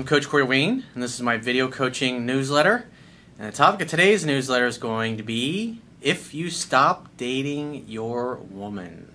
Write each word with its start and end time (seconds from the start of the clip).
I'm 0.00 0.06
Coach 0.06 0.30
Corey 0.30 0.44
Wayne, 0.44 0.84
and 0.94 1.02
this 1.02 1.14
is 1.14 1.20
my 1.20 1.36
video 1.36 1.68
coaching 1.68 2.24
newsletter. 2.24 2.86
And 3.38 3.52
the 3.52 3.54
topic 3.54 3.82
of 3.82 3.88
today's 3.88 4.24
newsletter 4.24 4.64
is 4.64 4.78
going 4.78 5.18
to 5.18 5.22
be 5.22 5.82
if 6.00 6.32
you 6.32 6.48
stop 6.48 7.14
dating 7.18 7.84
your 7.86 8.36
woman. 8.36 9.12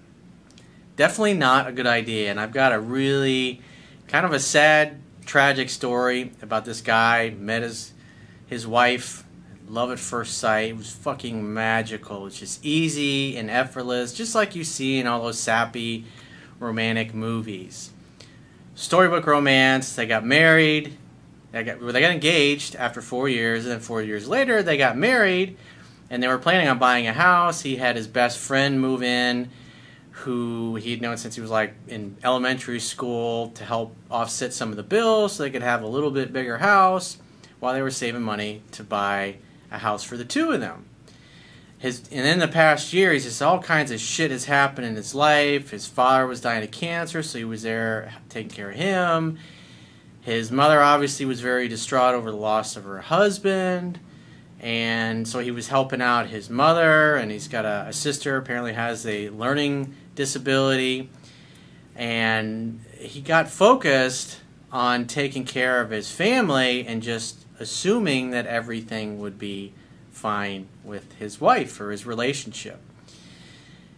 Definitely 0.96 1.34
not 1.34 1.68
a 1.68 1.72
good 1.72 1.88
idea, 1.88 2.30
and 2.30 2.40
I've 2.40 2.52
got 2.52 2.72
a 2.72 2.80
really 2.80 3.62
kind 4.08 4.28
of 4.28 4.32
a 4.32 4.40
sad, 4.40 5.02
tragic 5.26 5.72
story 5.72 6.34
about 6.44 6.66
this 6.66 6.82
guy 6.82 7.32
met 7.32 7.64
his 7.64 7.92
his 8.46 8.68
wife, 8.68 9.24
love 9.68 9.90
at 9.90 9.98
first 9.98 10.38
sight. 10.38 10.70
It 10.70 10.78
was 10.78 10.92
fucking 10.92 11.52
magical. 11.52 12.28
It's 12.28 12.38
just 12.38 12.64
easy 12.64 13.38
and 13.38 13.50
effortless, 13.50 14.14
just 14.14 14.36
like 14.36 14.54
you 14.56 14.64
see 14.64 15.00
in 15.00 15.08
all 15.08 15.24
those 15.24 15.40
sappy 15.40 16.06
romantic 16.60 17.16
movies 17.16 17.90
storybook 18.76 19.26
romance. 19.26 19.96
They 19.96 20.06
got 20.06 20.26
married. 20.26 20.98
They 21.52 21.64
got 21.64 21.80
they 21.80 22.02
got 22.02 22.12
engaged 22.12 22.76
after 22.76 23.02
four 23.02 23.28
years, 23.28 23.64
and 23.64 23.72
then 23.72 23.80
four 23.80 24.02
years 24.02 24.28
later 24.28 24.62
they 24.62 24.78
got 24.78 24.98
married, 24.98 25.58
and 26.10 26.22
they 26.22 26.28
were 26.28 26.38
planning 26.38 26.68
on 26.68 26.78
buying 26.78 27.08
a 27.08 27.14
house. 27.14 27.62
He 27.62 27.78
had 27.78 27.96
his 27.96 28.08
best 28.08 28.38
friend 28.38 28.80
move 28.80 29.02
in, 29.02 29.50
who 30.12 30.76
he'd 30.76 31.02
known 31.02 31.18
since 31.18 31.36
he 31.36 31.42
was 31.42 31.50
like 31.50 31.74
in 31.88 32.18
elementary 32.24 32.80
school 32.80 33.50
to 33.52 33.64
help 33.64 33.96
offset 34.12 34.54
some 34.54 34.70
of 34.70 34.76
the 34.76 34.84
bills, 34.84 35.34
so 35.34 35.44
they 35.44 35.50
could 35.50 35.64
have 35.64 35.82
a 35.82 35.88
little 35.88 36.12
bit 36.12 36.34
bigger 36.34 36.58
house, 36.58 37.18
while 37.60 37.74
they 37.74 37.82
were 37.82 37.92
saving 37.92 38.22
money 38.22 38.62
to 38.74 38.84
buy 38.84 39.38
a 39.72 39.78
house 39.78 40.04
for 40.04 40.18
the 40.18 40.26
two 40.26 40.52
of 40.52 40.60
them 40.60 40.86
his 41.78 42.08
and 42.12 42.26
in 42.26 42.40
the 42.40 42.48
past 42.48 42.94
year 42.94 43.12
he's 43.14 43.26
just 43.26 43.42
all 43.42 43.60
kinds 43.60 43.92
of 43.92 44.00
shit 44.00 44.32
has 44.32 44.46
happened 44.46 44.88
in 44.88 44.96
his 44.96 45.14
life. 45.14 45.72
His 45.72 45.88
father 45.88 46.26
was 46.28 46.42
dying 46.42 46.64
of 46.64 46.72
cancer 46.72 47.22
so 47.22 47.38
he 47.38 47.46
was 47.46 47.64
there 47.64 48.14
taking 48.30 48.52
care 48.52 48.72
of 48.72 48.76
him. 48.76 49.38
His 50.22 50.52
mother 50.52 50.82
obviously 50.82 51.26
was 51.26 51.42
very 51.42 51.68
distraught 51.68 52.16
over 52.16 52.32
the 52.32 52.38
loss 52.38 52.76
of 52.76 52.84
her 52.86 53.02
husband 53.02 54.00
and 54.60 55.28
so 55.28 55.40
he 55.40 55.52
was 55.52 55.68
helping 55.68 56.02
out 56.02 56.28
his 56.28 56.50
mother 56.50 57.16
and 57.16 57.30
he's 57.30 57.48
got 57.48 57.66
a, 57.66 57.86
a 57.90 57.94
sister 57.94 58.38
apparently 58.38 58.74
has 58.74 59.06
a 59.06 59.30
learning 59.30 59.94
disability. 60.16 61.10
And 61.96 62.84
he 62.98 63.22
got 63.22 63.48
focused 63.50 64.42
on 64.72 65.06
taking 65.06 65.46
care 65.46 65.82
of 65.82 65.92
his 65.92 66.12
family 66.12 66.86
and 66.88 67.02
just 67.04 67.46
assuming 67.60 68.32
that 68.32 68.48
everything 68.48 69.20
would 69.20 69.38
be 69.38 69.74
fine 70.16 70.68
with 70.84 71.14
his 71.16 71.42
wife 71.42 71.80
or 71.80 71.92
his 71.92 72.06
relationship. 72.06 72.80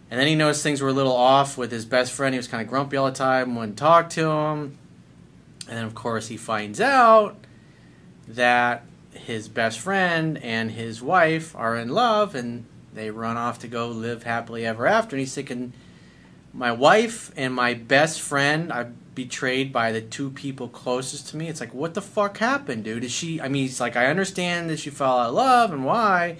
And 0.09 0.19
then 0.19 0.27
he 0.27 0.35
noticed 0.35 0.63
things 0.63 0.81
were 0.81 0.89
a 0.89 0.93
little 0.93 1.15
off 1.15 1.57
with 1.57 1.71
his 1.71 1.85
best 1.85 2.11
friend. 2.11 2.33
He 2.33 2.37
was 2.37 2.47
kind 2.47 2.61
of 2.61 2.67
grumpy 2.67 2.97
all 2.97 3.05
the 3.05 3.11
time, 3.11 3.55
wouldn't 3.55 3.77
talk 3.77 4.09
to 4.11 4.29
him. 4.29 4.77
And 5.67 5.77
then, 5.77 5.85
of 5.85 5.93
course, 5.93 6.27
he 6.27 6.37
finds 6.37 6.81
out 6.81 7.37
that 8.27 8.83
his 9.11 9.47
best 9.47 9.79
friend 9.79 10.37
and 10.39 10.71
his 10.71 11.01
wife 11.01 11.55
are 11.55 11.75
in 11.75 11.89
love 11.89 12.35
and 12.35 12.65
they 12.93 13.11
run 13.11 13.37
off 13.37 13.59
to 13.59 13.67
go 13.67 13.89
live 13.89 14.23
happily 14.23 14.65
ever 14.65 14.87
after. 14.87 15.15
And 15.15 15.19
he's 15.19 15.35
thinking, 15.35 15.73
my 16.53 16.71
wife 16.71 17.31
and 17.35 17.53
my 17.53 17.73
best 17.73 18.21
friend, 18.21 18.71
I 18.71 18.87
betrayed 19.15 19.73
by 19.73 19.91
the 19.91 20.01
two 20.01 20.29
people 20.29 20.67
closest 20.67 21.29
to 21.29 21.37
me. 21.37 21.47
It's 21.47 21.59
like, 21.59 21.73
what 21.73 21.93
the 21.93 22.01
fuck 22.01 22.37
happened, 22.37 22.83
dude? 22.83 23.03
Is 23.03 23.11
she? 23.11 23.41
I 23.41 23.47
mean, 23.47 23.65
it's 23.65 23.79
like 23.79 23.95
I 23.95 24.07
understand 24.07 24.69
that 24.69 24.79
she 24.79 24.89
fell 24.89 25.17
out 25.17 25.29
of 25.29 25.35
love 25.35 25.73
and 25.73 25.85
why, 25.85 26.37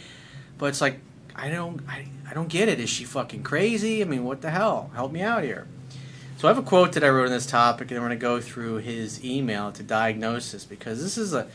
but 0.58 0.68
it's 0.68 0.82
like 0.82 1.00
I 1.36 1.50
don't, 1.50 1.82
I, 1.88 2.08
I 2.30 2.34
don't 2.34 2.50
get 2.50 2.68
it. 2.68 2.80
Is 2.80 2.90
she 2.90 3.04
fucking 3.04 3.44
crazy? 3.44 4.02
I 4.02 4.06
mean, 4.06 4.24
what 4.24 4.42
the 4.42 4.50
hell? 4.50 4.92
Help 4.96 5.12
me 5.12 5.22
out 5.22 5.44
here. 5.44 5.68
So 6.38 6.48
I 6.48 6.52
have 6.52 6.58
a 6.58 6.68
quote 6.68 6.94
that 6.94 7.04
I 7.04 7.10
wrote 7.10 7.26
on 7.26 7.32
this 7.32 7.46
topic, 7.46 7.90
and 7.90 7.98
I'm 7.98 8.06
going 8.06 8.18
to 8.18 8.22
go 8.22 8.40
through 8.40 8.78
his 8.78 9.24
email 9.24 9.72
to 9.72 9.84
diagnosis 9.84 10.66
because 10.66 11.02
this 11.02 11.18
is 11.18 11.34
a 11.34 11.48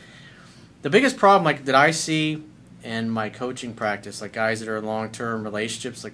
the 0.81 0.89
biggest 0.89 1.15
problem 1.15 1.45
like 1.45 1.65
that 1.65 1.75
I 1.75 1.91
see 1.91 2.43
in 2.83 3.09
my 3.09 3.29
coaching 3.29 3.73
practice, 3.73 4.21
like 4.21 4.33
guys 4.33 4.59
that 4.59 4.67
are 4.67 4.77
in 4.77 4.85
long 4.85 5.09
term 5.09 5.43
relationships, 5.43 6.03
like 6.03 6.13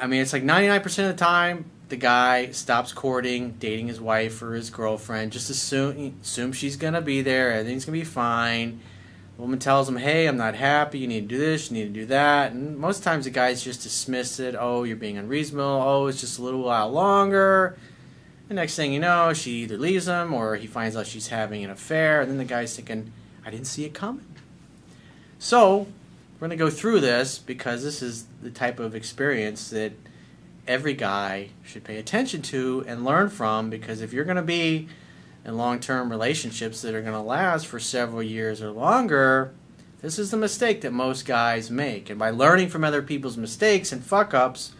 I 0.00 0.06
mean, 0.06 0.20
it's 0.20 0.32
like 0.32 0.44
99% 0.44 0.84
of 0.86 1.16
the 1.16 1.24
time 1.24 1.66
the 1.88 1.96
guy 1.96 2.50
stops 2.52 2.92
courting, 2.92 3.56
dating 3.58 3.88
his 3.88 4.00
wife 4.00 4.42
or 4.42 4.54
his 4.54 4.70
girlfriend, 4.70 5.32
just 5.32 5.50
assume 5.50 6.18
assume 6.22 6.52
she's 6.52 6.76
gonna 6.76 7.02
be 7.02 7.20
there, 7.20 7.52
everything's 7.52 7.84
gonna 7.84 7.98
be 7.98 8.04
fine. 8.04 8.80
The 9.36 9.42
woman 9.42 9.58
tells 9.58 9.88
him, 9.88 9.96
"Hey, 9.96 10.26
I'm 10.26 10.36
not 10.36 10.54
happy. 10.54 10.98
You 10.98 11.06
need 11.06 11.28
to 11.28 11.36
do 11.36 11.38
this. 11.38 11.70
You 11.70 11.78
need 11.78 11.94
to 11.94 12.00
do 12.00 12.06
that." 12.06 12.52
And 12.52 12.78
most 12.78 13.02
times 13.02 13.24
the 13.24 13.30
guys 13.30 13.62
just 13.62 13.82
dismiss 13.82 14.40
it. 14.40 14.54
Oh, 14.58 14.84
you're 14.84 14.96
being 14.96 15.18
unreasonable. 15.18 15.64
Oh, 15.64 16.06
it's 16.06 16.20
just 16.20 16.38
a 16.38 16.42
little 16.42 16.62
while 16.62 16.90
longer. 16.90 17.76
The 18.48 18.54
next 18.54 18.76
thing 18.76 18.92
you 18.92 19.00
know, 19.00 19.32
she 19.32 19.62
either 19.62 19.78
leaves 19.78 20.06
him 20.06 20.32
or 20.32 20.56
he 20.56 20.66
finds 20.66 20.96
out 20.96 21.06
she's 21.06 21.28
having 21.28 21.64
an 21.64 21.70
affair, 21.70 22.20
and 22.20 22.30
then 22.30 22.38
the 22.38 22.44
guy's 22.44 22.74
thinking, 22.76 23.12
"I 23.44 23.50
didn't 23.50 23.66
see 23.66 23.84
it 23.84 23.94
coming." 23.94 24.26
So 25.38 25.86
we're 26.42 26.48
gonna 26.48 26.56
go 26.56 26.70
through 26.70 26.98
this 26.98 27.38
because 27.38 27.84
this 27.84 28.02
is 28.02 28.26
the 28.42 28.50
type 28.50 28.80
of 28.80 28.96
experience 28.96 29.70
that 29.70 29.92
every 30.66 30.92
guy 30.92 31.50
should 31.62 31.84
pay 31.84 31.98
attention 31.98 32.42
to 32.42 32.84
and 32.88 33.04
learn 33.04 33.28
from 33.28 33.70
because 33.70 34.00
if 34.00 34.12
you're 34.12 34.24
going 34.24 34.34
to 34.34 34.42
be 34.42 34.88
in 35.44 35.56
long 35.56 35.78
term 35.78 36.10
relationships 36.10 36.82
that 36.82 36.96
are 36.96 37.00
going 37.00 37.12
to 37.12 37.20
last 37.20 37.68
for 37.68 37.78
several 37.78 38.24
years 38.24 38.60
or 38.60 38.72
longer, 38.72 39.52
this 40.00 40.18
is 40.18 40.32
the 40.32 40.36
mistake 40.36 40.80
that 40.80 40.92
most 40.92 41.24
guys 41.26 41.70
make. 41.70 42.10
And 42.10 42.18
by 42.18 42.30
learning 42.30 42.70
from 42.70 42.82
other 42.82 43.02
people's 43.02 43.36
mistakes 43.36 43.92
and 43.92 44.04
fuck 44.04 44.34
ups, 44.34 44.72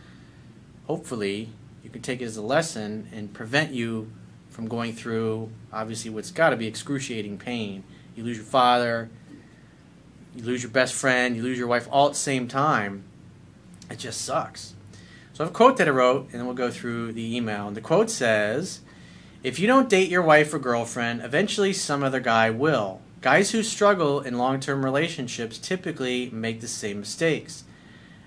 hopefully 0.89 1.51
you 1.85 1.91
can 1.91 2.03
take 2.03 2.21
it 2.21 2.25
as 2.25 2.37
a 2.37 2.43
lesson 2.43 3.07
and 3.13 3.33
prevent 3.33 3.73
you 3.73 4.11
from 4.51 4.67
going 4.67 4.95
through 4.95 5.49
obviously 5.73 6.11
what's 6.11 6.33
got 6.33 6.51
to 6.51 6.57
be 6.57 6.67
excruciating 6.67 7.39
pain. 7.39 7.85
You 8.17 8.25
lose 8.25 8.39
your 8.39 8.47
father, 8.47 9.11
you 10.35 10.45
lose 10.45 10.63
your 10.63 10.71
best 10.71 10.95
friend, 10.95 11.37
you 11.37 11.43
lose 11.43 11.59
your 11.59 11.69
wife 11.69 11.89
all 11.91 12.07
at 12.07 12.13
the 12.13 12.19
same 12.19 12.49
time. 12.49 13.05
It 13.91 13.99
just 13.99 14.23
sucks. 14.23 14.75
So 15.33 15.45
I 15.45 15.47
have 15.47 15.55
a 15.55 15.57
quote 15.57 15.77
that 15.79 15.89
I 15.89 15.91
wrote, 15.91 16.25
and 16.31 16.35
then 16.35 16.47
we'll 16.47 16.55
go 16.55 16.71
through 16.71 17.13
the 17.13 17.37
email. 17.37 17.69
And 17.69 17.77
the 17.77 17.81
quote 17.81 18.11
says, 18.11 18.81
If 19.43 19.59
you 19.59 19.67
don't 19.67 19.89
date 19.89 20.11
your 20.11 20.23
wife 20.23 20.53
or 20.53 20.59
girlfriend, 20.59 21.23
eventually 21.23 21.73
some 21.73 22.03
other 22.03 22.21
guy 22.21 22.51
will. 22.51 23.01
Guys 23.21 23.53
who 23.53 23.63
struggle 23.63 24.21
in 24.21 24.37
long 24.37 24.61
term 24.61 24.85
relationships 24.85 25.59
typically 25.59 26.29
make 26.31 26.61
the 26.61 26.69
same 26.69 27.01
mistakes. 27.01 27.65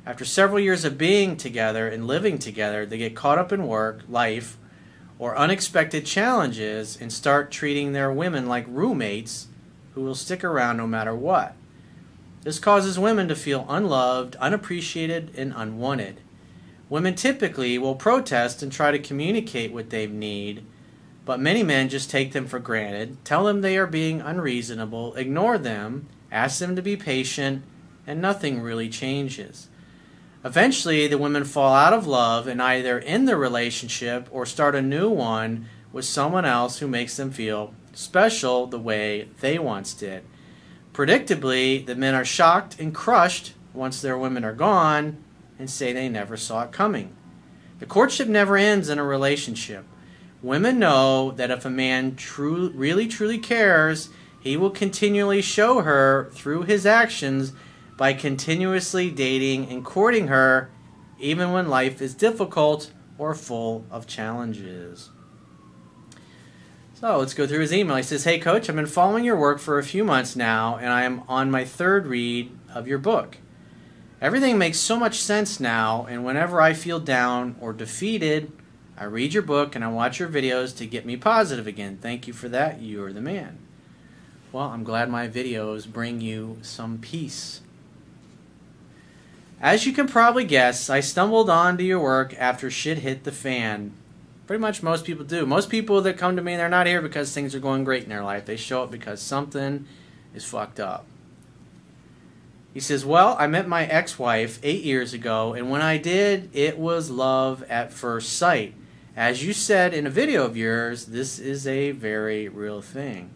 After 0.05 0.23
several 0.23 0.59
years 0.59 0.85
of 0.85 0.97
being 0.97 1.35
together 1.35 1.87
and 1.87 2.07
living 2.07 2.37
together, 2.37 2.85
they 2.85 2.99
get 2.99 3.15
caught 3.15 3.39
up 3.39 3.51
in 3.51 3.67
work, 3.67 4.01
life, 4.07 4.57
or 5.17 5.37
unexpected 5.37 6.05
challenges 6.05 6.97
and 6.99 7.11
start 7.11 7.51
treating 7.51 7.91
their 7.91 8.11
women 8.11 8.47
like 8.47 8.65
roommates 8.67 9.47
who 9.93 10.01
will 10.01 10.15
stick 10.15 10.43
around 10.43 10.77
no 10.77 10.85
matter 10.85 11.15
what. 11.15 11.55
This 12.45 12.59
causes 12.59 12.99
women 12.99 13.27
to 13.29 13.35
feel 13.35 13.65
unloved, 13.67 14.35
unappreciated, 14.35 15.31
and 15.35 15.51
unwanted. 15.55 16.21
Women 16.89 17.15
typically 17.15 17.79
will 17.79 17.95
protest 17.95 18.61
and 18.61 18.71
try 18.71 18.91
to 18.91 18.99
communicate 18.99 19.73
what 19.73 19.89
they 19.89 20.05
need, 20.05 20.63
but 21.25 21.39
many 21.39 21.63
men 21.63 21.89
just 21.89 22.11
take 22.11 22.33
them 22.33 22.45
for 22.45 22.59
granted, 22.59 23.25
tell 23.25 23.45
them 23.45 23.61
they 23.61 23.77
are 23.77 23.87
being 23.87 24.21
unreasonable, 24.21 25.15
ignore 25.15 25.57
them, 25.57 26.07
ask 26.31 26.59
them 26.59 26.75
to 26.75 26.83
be 26.83 26.95
patient, 26.95 27.63
and 28.05 28.21
nothing 28.21 28.61
really 28.61 28.89
changes. 28.89 29.67
Eventually, 30.43 31.07
the 31.07 31.17
women 31.17 31.45
fall 31.45 31.73
out 31.73 31.93
of 31.93 32.05
love 32.05 32.45
and 32.45 32.61
either 32.61 32.99
end 32.99 33.27
the 33.27 33.37
relationship 33.37 34.29
or 34.29 34.45
start 34.45 34.75
a 34.75 34.83
new 34.83 35.09
one 35.09 35.65
with 35.91 36.05
someone 36.05 36.45
else 36.45 36.77
who 36.77 36.87
makes 36.87 37.17
them 37.17 37.31
feel 37.31 37.73
special 37.93 38.67
the 38.67 38.77
way 38.77 39.29
they 39.39 39.57
once 39.57 39.95
did. 39.95 40.23
Predictably, 40.95 41.85
the 41.85 41.93
men 41.93 42.15
are 42.15 42.23
shocked 42.23 42.79
and 42.79 42.95
crushed 42.95 43.51
once 43.73 44.01
their 44.01 44.17
women 44.17 44.45
are 44.45 44.53
gone 44.53 45.17
and 45.59 45.69
say 45.69 45.91
they 45.91 46.07
never 46.07 46.37
saw 46.37 46.63
it 46.63 46.71
coming. 46.71 47.13
The 47.79 47.85
courtship 47.85 48.29
never 48.29 48.55
ends 48.55 48.87
in 48.87 48.97
a 48.97 49.03
relationship. 49.03 49.83
Women 50.41 50.79
know 50.79 51.31
that 51.31 51.51
if 51.51 51.65
a 51.65 51.69
man 51.69 52.15
true, 52.15 52.69
really 52.69 53.07
truly 53.09 53.39
cares, 53.39 54.07
he 54.39 54.55
will 54.55 54.69
continually 54.69 55.41
show 55.41 55.81
her 55.81 56.29
through 56.31 56.63
his 56.63 56.85
actions 56.85 57.51
by 57.97 58.13
continuously 58.13 59.11
dating 59.11 59.69
and 59.69 59.83
courting 59.83 60.27
her, 60.27 60.69
even 61.19 61.51
when 61.51 61.67
life 61.67 62.01
is 62.01 62.13
difficult 62.15 62.93
or 63.17 63.35
full 63.35 63.85
of 63.91 64.07
challenges. 64.07 65.09
So 66.95 67.17
let's 67.17 67.33
go 67.33 67.45
through 67.45 67.59
his 67.59 67.73
email. 67.73 67.97
He 67.97 68.03
says, 68.03 68.23
Hey, 68.23 68.39
coach, 68.39 68.69
I've 68.69 68.75
been 68.77 68.85
following 68.85 69.25
your 69.25 69.35
work 69.35 69.59
for 69.59 69.77
a 69.77 69.83
few 69.83 70.05
months 70.05 70.33
now, 70.33 70.77
and 70.77 70.89
I 70.89 71.03
am 71.03 71.23
on 71.27 71.51
my 71.51 71.65
third 71.65 72.07
read 72.07 72.57
of 72.73 72.87
your 72.87 72.99
book. 72.99 73.37
Everything 74.21 74.57
makes 74.57 74.77
so 74.77 74.97
much 74.97 75.19
sense 75.19 75.59
now, 75.59 76.05
and 76.09 76.23
whenever 76.23 76.61
I 76.61 76.71
feel 76.71 77.01
down 77.01 77.57
or 77.59 77.73
defeated, 77.73 78.49
I 78.97 79.03
read 79.03 79.33
your 79.33 79.43
book 79.43 79.75
and 79.75 79.83
I 79.83 79.89
watch 79.89 80.19
your 80.19 80.29
videos 80.29 80.75
to 80.77 80.85
get 80.85 81.05
me 81.05 81.17
positive 81.17 81.67
again. 81.67 81.97
Thank 82.01 82.27
you 82.27 82.33
for 82.33 82.47
that. 82.47 82.79
You 82.79 83.03
are 83.03 83.11
the 83.11 83.19
man. 83.19 83.57
Well, 84.53 84.69
I'm 84.69 84.85
glad 84.85 85.09
my 85.09 85.27
videos 85.27 85.91
bring 85.91 86.21
you 86.21 86.59
some 86.61 86.97
peace. 86.97 87.59
As 89.59 89.85
you 89.85 89.91
can 89.91 90.07
probably 90.07 90.45
guess, 90.45 90.89
I 90.89 91.01
stumbled 91.01 91.49
onto 91.49 91.83
your 91.83 91.99
work 91.99 92.33
after 92.39 92.71
shit 92.71 92.99
hit 92.99 93.25
the 93.25 93.33
fan. 93.33 93.91
Pretty 94.47 94.61
much 94.61 94.83
most 94.83 95.05
people 95.05 95.25
do. 95.25 95.45
Most 95.45 95.69
people 95.69 96.01
that 96.01 96.17
come 96.17 96.35
to 96.35 96.41
me, 96.41 96.55
they're 96.55 96.69
not 96.69 96.87
here 96.87 97.01
because 97.01 97.33
things 97.33 97.55
are 97.55 97.59
going 97.59 97.83
great 97.83 98.03
in 98.03 98.09
their 98.09 98.23
life. 98.23 98.45
They 98.45 98.57
show 98.57 98.83
up 98.83 98.91
because 98.91 99.19
something 99.19 99.87
is 100.35 100.45
fucked 100.45 100.79
up. 100.79 101.05
He 102.73 102.79
says, 102.79 103.05
Well, 103.05 103.35
I 103.39 103.47
met 103.47 103.67
my 103.67 103.85
ex 103.85 104.19
wife 104.19 104.59
eight 104.61 104.83
years 104.83 105.13
ago, 105.13 105.53
and 105.53 105.71
when 105.71 105.81
I 105.81 105.97
did, 105.97 106.49
it 106.53 106.77
was 106.77 107.09
love 107.09 107.63
at 107.69 107.93
first 107.93 108.33
sight. 108.33 108.75
As 109.15 109.43
you 109.43 109.53
said 109.53 109.93
in 109.93 110.05
a 110.05 110.09
video 110.09 110.43
of 110.43 110.57
yours, 110.57 111.05
this 111.05 111.39
is 111.39 111.65
a 111.65 111.91
very 111.91 112.49
real 112.49 112.81
thing. 112.81 113.31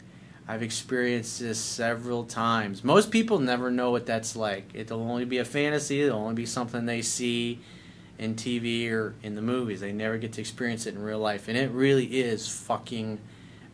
I've 0.46 0.62
experienced 0.62 1.40
this 1.40 1.60
several 1.60 2.26
times. 2.26 2.84
Most 2.84 3.12
people 3.12 3.40
never 3.40 3.72
know 3.72 3.92
what 3.92 4.06
that's 4.06 4.36
like. 4.36 4.72
It'll 4.74 5.10
only 5.10 5.24
be 5.24 5.38
a 5.38 5.46
fantasy, 5.46 6.02
it'll 6.02 6.20
only 6.20 6.36
be 6.36 6.46
something 6.46 6.86
they 6.86 7.02
see 7.02 7.62
in 8.20 8.36
TV 8.36 8.92
or 8.92 9.16
in 9.24 9.36
the 9.36 9.42
movies. 9.42 9.80
They 9.80 9.94
never 9.94 10.18
get 10.18 10.34
to 10.34 10.42
experience 10.42 10.86
it 10.86 10.94
in 10.94 11.02
real 11.02 11.20
life. 11.20 11.48
And 11.48 11.58
it 11.58 11.72
really 11.72 12.20
is 12.20 12.48
fucking 12.48 13.20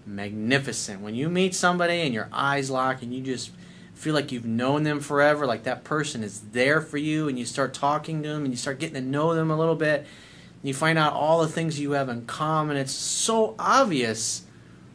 magnificent. 0.05 1.01
When 1.01 1.15
you 1.15 1.29
meet 1.29 1.55
somebody 1.55 2.01
and 2.01 2.13
your 2.13 2.29
eyes 2.31 2.69
lock 2.69 3.01
and 3.01 3.13
you 3.13 3.21
just 3.21 3.51
feel 3.95 4.13
like 4.13 4.31
you've 4.31 4.45
known 4.45 4.83
them 4.83 4.99
forever, 4.99 5.47
like 5.47 5.63
that 5.63 5.83
person 5.83 6.23
is 6.23 6.41
there 6.51 6.79
for 6.79 6.97
you, 6.97 7.27
and 7.27 7.39
you 7.39 7.45
start 7.45 7.73
talking 7.73 8.21
to 8.21 8.29
them 8.29 8.43
and 8.43 8.53
you 8.53 8.57
start 8.57 8.79
getting 8.79 8.95
to 8.95 9.01
know 9.01 9.33
them 9.33 9.49
a 9.49 9.57
little 9.57 9.75
bit. 9.75 10.05
You 10.61 10.73
find 10.73 10.97
out 10.97 11.13
all 11.13 11.41
the 11.41 11.47
things 11.47 11.79
you 11.79 11.91
have 11.91 12.09
in 12.09 12.25
common. 12.25 12.77
It's 12.77 12.91
so 12.91 13.55
obvious 13.57 14.43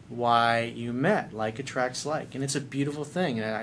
why 0.08 0.62
you 0.62 0.92
met. 0.92 1.32
Like 1.32 1.58
attracts 1.58 2.06
like. 2.06 2.34
And 2.34 2.44
it's 2.44 2.56
a 2.56 2.60
beautiful 2.60 3.04
thing. 3.04 3.40
And 3.40 3.54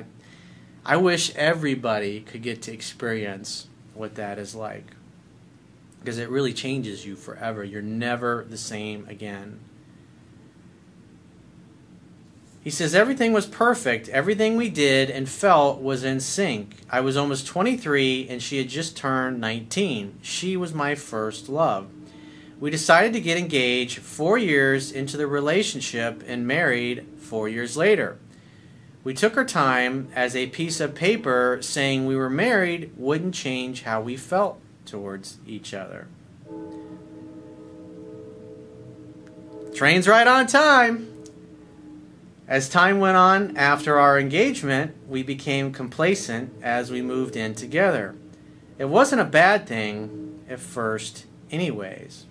I, 0.85 0.93
I 0.93 0.97
wish 0.97 1.33
everybody 1.35 2.21
could 2.21 2.41
get 2.41 2.61
to 2.63 2.73
experience 2.73 3.67
what 3.93 4.15
that 4.15 4.37
is 4.37 4.53
like 4.53 4.96
because 5.99 6.17
it 6.17 6.29
really 6.29 6.53
changes 6.53 7.05
you 7.05 7.15
forever. 7.15 7.63
You're 7.63 7.81
never 7.81 8.45
the 8.49 8.57
same 8.57 9.05
again. 9.09 9.59
He 12.67 12.71
says, 12.71 12.93
Everything 12.93 13.31
was 13.31 13.45
perfect. 13.45 14.09
Everything 14.09 14.57
we 14.57 14.69
did 14.69 15.09
and 15.09 15.29
felt 15.29 15.81
was 15.81 16.03
in 16.03 16.19
sync. 16.19 16.75
I 16.89 16.99
was 16.99 17.15
almost 17.15 17.47
23 17.47 18.27
and 18.29 18.43
she 18.43 18.57
had 18.57 18.67
just 18.67 18.97
turned 18.97 19.39
19. 19.39 20.19
She 20.21 20.57
was 20.57 20.73
my 20.73 20.93
first 20.93 21.47
love. 21.47 21.87
We 22.59 22.69
decided 22.69 23.13
to 23.13 23.21
get 23.21 23.37
engaged 23.37 23.99
four 23.99 24.37
years 24.37 24.91
into 24.91 25.15
the 25.15 25.27
relationship 25.27 26.23
and 26.27 26.45
married 26.45 27.07
four 27.17 27.47
years 27.47 27.77
later. 27.77 28.17
We 29.03 29.13
took 29.13 29.37
our 29.37 29.45
time 29.45 30.09
as 30.13 30.35
a 30.35 30.47
piece 30.47 30.81
of 30.81 30.93
paper 30.93 31.59
saying 31.61 32.05
we 32.05 32.17
were 32.17 32.29
married 32.29 32.91
wouldn't 32.97 33.33
change 33.33 33.83
how 33.83 34.01
we 34.01 34.17
felt 34.17 34.59
towards 34.87 35.37
each 35.45 35.73
other. 35.73 36.07
Train's 39.75 40.07
right 40.07 40.25
on 40.25 40.47
time. 40.47 41.13
As 42.47 42.69
time 42.69 42.99
went 42.99 43.17
on 43.17 43.57
after 43.57 43.99
our 43.99 44.17
engagement, 44.17 44.95
we 45.07 45.21
became 45.21 45.71
complacent 45.71 46.51
as 46.63 46.89
we 46.89 47.01
moved 47.01 47.35
in 47.35 47.53
together. 47.53 48.15
It 48.79 48.85
wasn't 48.85 49.21
a 49.21 49.25
bad 49.25 49.67
thing 49.67 50.39
at 50.49 50.59
first, 50.59 51.25
anyways. 51.51 52.25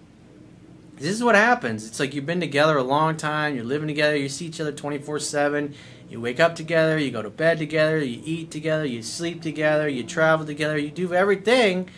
This 0.97 1.11
is 1.11 1.23
what 1.23 1.35
happens. 1.35 1.87
It's 1.87 2.00
like 2.00 2.14
you've 2.14 2.25
been 2.25 2.41
together 2.41 2.79
a 2.79 2.82
long 2.82 3.17
time, 3.19 3.55
you're 3.55 3.64
living 3.64 3.88
together, 3.88 4.17
you 4.17 4.31
see 4.31 4.47
each 4.47 4.61
other 4.61 4.73
24 4.73 5.19
7, 5.19 5.75
you 6.08 6.20
wake 6.20 6.41
up 6.41 6.56
together, 6.56 6.99
you 6.99 7.11
go 7.11 7.20
to 7.20 7.29
bed 7.29 7.58
together, 7.58 7.99
you 7.99 8.23
eat 8.25 8.50
together, 8.50 8.87
you 8.87 9.03
sleep 9.03 9.43
together, 9.43 9.87
you 9.87 10.03
travel 10.03 10.47
together, 10.47 10.79
you 10.79 10.91
do 10.91 11.12
everything 11.12 11.91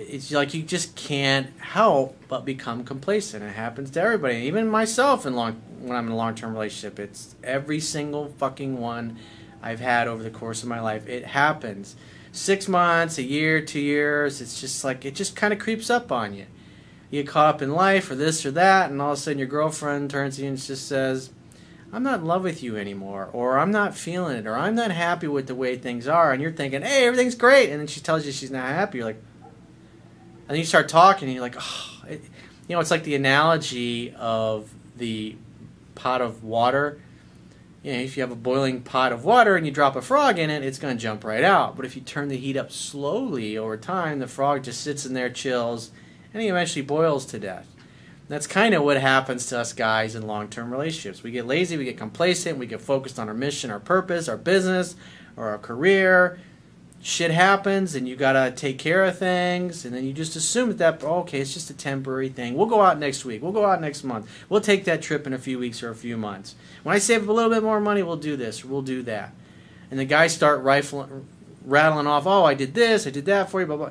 it's 0.00 0.30
like 0.30 0.54
you 0.54 0.62
just 0.62 0.94
can't 0.96 1.48
help 1.60 2.16
but 2.28 2.44
become 2.44 2.84
complacent. 2.84 3.42
It 3.42 3.54
happens 3.54 3.90
to 3.92 4.00
everybody, 4.00 4.36
even 4.36 4.68
myself. 4.68 5.26
In 5.26 5.34
long 5.34 5.60
when 5.80 5.96
I'm 5.96 6.06
in 6.06 6.12
a 6.12 6.16
long 6.16 6.34
term 6.34 6.52
relationship, 6.52 6.98
it's 6.98 7.34
every 7.42 7.80
single 7.80 8.32
fucking 8.38 8.78
one 8.78 9.18
I've 9.62 9.80
had 9.80 10.08
over 10.08 10.22
the 10.22 10.30
course 10.30 10.62
of 10.62 10.68
my 10.68 10.80
life. 10.80 11.06
It 11.08 11.26
happens. 11.26 11.96
Six 12.32 12.68
months, 12.68 13.18
a 13.18 13.22
year, 13.22 13.60
two 13.60 13.80
years. 13.80 14.40
It's 14.40 14.60
just 14.60 14.84
like 14.84 15.04
it 15.04 15.14
just 15.14 15.34
kind 15.34 15.52
of 15.52 15.58
creeps 15.58 15.90
up 15.90 16.12
on 16.12 16.34
you. 16.34 16.46
You 17.10 17.22
get 17.22 17.30
caught 17.30 17.54
up 17.54 17.62
in 17.62 17.72
life 17.72 18.10
or 18.10 18.14
this 18.14 18.44
or 18.44 18.50
that, 18.52 18.90
and 18.90 19.00
all 19.00 19.12
of 19.12 19.18
a 19.18 19.20
sudden 19.20 19.38
your 19.38 19.48
girlfriend 19.48 20.10
turns 20.10 20.36
to 20.36 20.42
you 20.42 20.48
and 20.48 20.58
just 20.58 20.86
says, 20.86 21.30
I'm 21.90 22.02
not 22.02 22.20
in 22.20 22.26
love 22.26 22.42
with 22.42 22.62
you 22.62 22.76
anymore, 22.76 23.30
or 23.32 23.58
I'm 23.58 23.70
not 23.70 23.96
feeling 23.96 24.36
it, 24.36 24.46
or 24.46 24.54
I'm 24.54 24.74
not 24.74 24.90
happy 24.90 25.26
with 25.26 25.46
the 25.46 25.54
way 25.54 25.76
things 25.76 26.06
are, 26.06 26.32
and 26.32 26.42
you're 26.42 26.52
thinking, 26.52 26.82
hey, 26.82 27.06
everything's 27.06 27.34
great, 27.34 27.70
and 27.70 27.80
then 27.80 27.86
she 27.86 28.00
tells 28.00 28.26
you 28.26 28.32
she's 28.32 28.50
not 28.50 28.66
happy. 28.66 28.98
You're 28.98 29.06
like, 29.06 29.22
and 30.48 30.54
then 30.54 30.58
you 30.58 30.64
start 30.64 30.88
talking, 30.88 31.28
and 31.28 31.34
you're 31.34 31.42
like, 31.42 31.56
oh, 31.58 32.02
it, 32.08 32.22
you 32.66 32.74
know, 32.74 32.80
it's 32.80 32.90
like 32.90 33.04
the 33.04 33.14
analogy 33.14 34.14
of 34.14 34.72
the 34.96 35.36
pot 35.94 36.22
of 36.22 36.42
water. 36.42 36.98
You 37.82 37.92
know, 37.92 37.98
if 37.98 38.16
you 38.16 38.22
have 38.22 38.32
a 38.32 38.36
boiling 38.36 38.80
pot 38.80 39.12
of 39.12 39.24
water 39.24 39.56
and 39.56 39.66
you 39.66 39.72
drop 39.72 39.94
a 39.94 40.02
frog 40.02 40.38
in 40.38 40.50
it, 40.50 40.64
it's 40.64 40.78
going 40.78 40.96
to 40.96 41.00
jump 41.00 41.22
right 41.22 41.44
out. 41.44 41.76
But 41.76 41.84
if 41.84 41.96
you 41.96 42.02
turn 42.02 42.28
the 42.28 42.36
heat 42.36 42.56
up 42.56 42.72
slowly 42.72 43.56
over 43.56 43.76
time, 43.76 44.18
the 44.18 44.26
frog 44.26 44.64
just 44.64 44.80
sits 44.80 45.06
in 45.06 45.14
there, 45.14 45.30
chills, 45.30 45.90
and 46.32 46.42
he 46.42 46.48
eventually 46.48 46.82
boils 46.82 47.24
to 47.26 47.38
death. 47.38 47.66
That's 48.28 48.46
kind 48.46 48.74
of 48.74 48.82
what 48.82 49.00
happens 49.00 49.46
to 49.46 49.58
us 49.58 49.72
guys 49.72 50.14
in 50.14 50.26
long 50.26 50.48
term 50.48 50.70
relationships. 50.70 51.22
We 51.22 51.30
get 51.30 51.46
lazy, 51.46 51.76
we 51.76 51.84
get 51.84 51.96
complacent, 51.96 52.58
we 52.58 52.66
get 52.66 52.80
focused 52.80 53.18
on 53.18 53.28
our 53.28 53.34
mission, 53.34 53.70
our 53.70 53.80
purpose, 53.80 54.28
our 54.28 54.36
business, 54.36 54.96
or 55.36 55.48
our 55.48 55.58
career, 55.58 56.38
shit 57.00 57.30
happens 57.30 57.94
and 57.94 58.08
you 58.08 58.16
gotta 58.16 58.50
take 58.50 58.78
care 58.78 59.04
of 59.04 59.16
things 59.16 59.84
and 59.84 59.94
then 59.94 60.04
you 60.04 60.12
just 60.12 60.34
assume 60.34 60.68
that, 60.68 60.78
that 60.78 61.04
oh, 61.04 61.20
okay 61.20 61.40
it's 61.40 61.54
just 61.54 61.70
a 61.70 61.74
temporary 61.74 62.28
thing. 62.28 62.54
We'll 62.54 62.66
go 62.66 62.80
out 62.80 62.98
next 62.98 63.24
week. 63.24 63.42
We'll 63.42 63.52
go 63.52 63.64
out 63.64 63.80
next 63.80 64.02
month. 64.04 64.28
We'll 64.48 64.60
take 64.60 64.84
that 64.84 65.00
trip 65.00 65.26
in 65.26 65.32
a 65.32 65.38
few 65.38 65.58
weeks 65.58 65.82
or 65.82 65.90
a 65.90 65.94
few 65.94 66.16
months. 66.16 66.54
When 66.82 66.94
i 66.94 66.98
save 66.98 67.22
up 67.22 67.28
a 67.28 67.32
little 67.32 67.50
bit 67.50 67.62
more 67.62 67.80
money 67.80 68.02
we'll 68.02 68.16
do 68.16 68.36
this 68.36 68.64
we'll 68.64 68.82
do 68.82 69.02
that. 69.02 69.32
And 69.90 69.98
the 69.98 70.04
guys 70.04 70.34
start 70.34 70.62
rifling 70.62 71.26
rattling 71.64 72.06
off 72.06 72.26
oh 72.26 72.44
i 72.44 72.54
did 72.54 72.72
this 72.72 73.06
i 73.06 73.10
did 73.10 73.26
that 73.26 73.50
for 73.50 73.60
you 73.60 73.66
blah 73.66 73.76
blah 73.76 73.90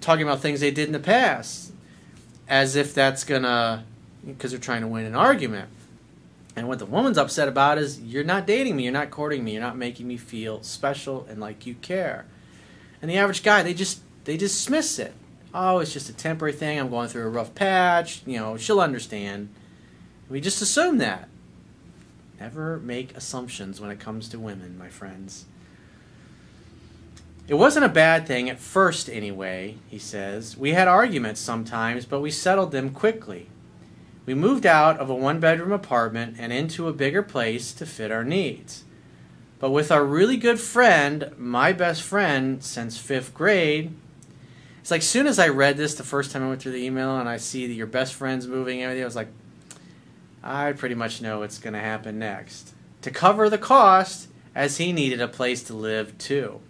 talking 0.00 0.26
about 0.26 0.40
things 0.40 0.60
they 0.60 0.70
did 0.70 0.86
in 0.86 0.92
the 0.92 0.98
past 0.98 1.72
as 2.48 2.76
if 2.76 2.92
that's 2.94 3.24
gonna 3.24 3.84
because 4.26 4.50
they're 4.50 4.60
trying 4.60 4.82
to 4.82 4.86
win 4.86 5.06
an 5.06 5.14
argument 5.14 5.68
and 6.56 6.68
what 6.68 6.78
the 6.78 6.86
woman's 6.86 7.18
upset 7.18 7.48
about 7.48 7.78
is 7.78 8.00
you're 8.00 8.24
not 8.24 8.46
dating 8.46 8.76
me, 8.76 8.84
you're 8.84 8.92
not 8.92 9.10
courting 9.10 9.44
me, 9.44 9.52
you're 9.52 9.62
not 9.62 9.76
making 9.76 10.08
me 10.08 10.16
feel 10.16 10.62
special 10.62 11.26
and 11.28 11.40
like 11.40 11.66
you 11.66 11.74
care. 11.74 12.26
And 13.00 13.10
the 13.10 13.16
average 13.16 13.42
guy, 13.42 13.62
they 13.62 13.74
just 13.74 14.00
they 14.24 14.36
dismiss 14.36 14.98
it. 14.98 15.14
Oh, 15.54 15.78
it's 15.78 15.92
just 15.92 16.08
a 16.08 16.12
temporary 16.12 16.52
thing. 16.52 16.78
I'm 16.78 16.90
going 16.90 17.08
through 17.08 17.26
a 17.26 17.30
rough 17.30 17.54
patch. 17.54 18.22
You 18.26 18.38
know, 18.38 18.56
she'll 18.56 18.80
understand. 18.80 19.48
We 20.28 20.40
just 20.40 20.62
assume 20.62 20.98
that. 20.98 21.28
Never 22.38 22.78
make 22.78 23.16
assumptions 23.16 23.80
when 23.80 23.90
it 23.90 24.00
comes 24.00 24.28
to 24.28 24.38
women, 24.38 24.78
my 24.78 24.88
friends. 24.88 25.46
It 27.48 27.54
wasn't 27.54 27.84
a 27.84 27.88
bad 27.88 28.26
thing 28.28 28.48
at 28.48 28.60
first, 28.60 29.10
anyway, 29.10 29.76
he 29.88 29.98
says. 29.98 30.56
We 30.56 30.70
had 30.70 30.86
arguments 30.86 31.40
sometimes, 31.40 32.06
but 32.06 32.20
we 32.20 32.30
settled 32.30 32.70
them 32.70 32.90
quickly. 32.90 33.48
We 34.30 34.34
moved 34.34 34.64
out 34.64 35.00
of 35.00 35.10
a 35.10 35.14
one 35.16 35.40
bedroom 35.40 35.72
apartment 35.72 36.36
and 36.38 36.52
into 36.52 36.86
a 36.86 36.92
bigger 36.92 37.20
place 37.20 37.72
to 37.72 37.84
fit 37.84 38.12
our 38.12 38.22
needs. 38.22 38.84
But 39.58 39.72
with 39.72 39.90
our 39.90 40.04
really 40.04 40.36
good 40.36 40.60
friend, 40.60 41.32
my 41.36 41.72
best 41.72 42.00
friend 42.00 42.62
since 42.62 42.96
fifth 42.96 43.34
grade, 43.34 43.92
it's 44.80 44.92
like 44.92 45.02
soon 45.02 45.26
as 45.26 45.40
I 45.40 45.48
read 45.48 45.76
this 45.76 45.96
the 45.96 46.04
first 46.04 46.30
time 46.30 46.44
I 46.44 46.48
went 46.48 46.62
through 46.62 46.70
the 46.70 46.84
email 46.84 47.18
and 47.18 47.28
I 47.28 47.38
see 47.38 47.66
that 47.66 47.74
your 47.74 47.88
best 47.88 48.14
friend's 48.14 48.46
moving 48.46 48.84
everything, 48.84 49.02
I 49.02 49.04
was 49.04 49.16
like, 49.16 49.32
I 50.44 50.74
pretty 50.74 50.94
much 50.94 51.20
know 51.20 51.40
what's 51.40 51.58
going 51.58 51.74
to 51.74 51.80
happen 51.80 52.20
next. 52.20 52.72
To 53.02 53.10
cover 53.10 53.50
the 53.50 53.58
cost, 53.58 54.28
as 54.54 54.76
he 54.76 54.92
needed 54.92 55.20
a 55.20 55.26
place 55.26 55.64
to 55.64 55.74
live 55.74 56.16
too. 56.18 56.60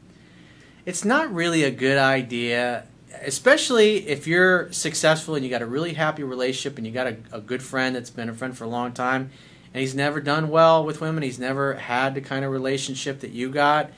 It's 0.86 1.04
not 1.04 1.30
really 1.30 1.62
a 1.64 1.70
good 1.70 1.98
idea 1.98 2.86
especially 3.22 4.08
if 4.08 4.26
you're 4.26 4.70
successful 4.72 5.34
and 5.34 5.44
you 5.44 5.50
got 5.50 5.62
a 5.62 5.66
really 5.66 5.94
happy 5.94 6.22
relationship 6.22 6.78
and 6.78 6.86
you 6.86 6.92
got 6.92 7.06
a, 7.06 7.16
a, 7.32 7.40
good 7.40 7.62
friend 7.62 7.96
that's 7.96 8.10
been 8.10 8.28
a 8.28 8.34
friend 8.34 8.56
for 8.56 8.64
a 8.64 8.68
long 8.68 8.92
time 8.92 9.30
and 9.74 9.80
he's 9.80 9.94
never 9.94 10.20
done 10.20 10.48
well 10.48 10.84
with 10.84 11.00
women 11.00 11.22
he's 11.22 11.38
never 11.38 11.74
had 11.74 12.14
the 12.14 12.20
kind 12.20 12.44
of 12.44 12.50
relationship 12.50 13.20
that 13.20 13.30
you 13.30 13.50
got 13.50 13.90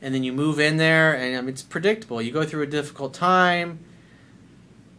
and 0.00 0.14
then 0.14 0.22
you 0.22 0.32
move 0.32 0.58
in 0.58 0.76
there 0.76 1.14
and 1.14 1.36
I 1.36 1.40
mean, 1.40 1.50
it's 1.50 1.62
predictable. 1.62 2.22
You 2.22 2.32
go 2.32 2.44
through 2.44 2.62
a 2.62 2.66
difficult 2.66 3.14
time 3.14 3.80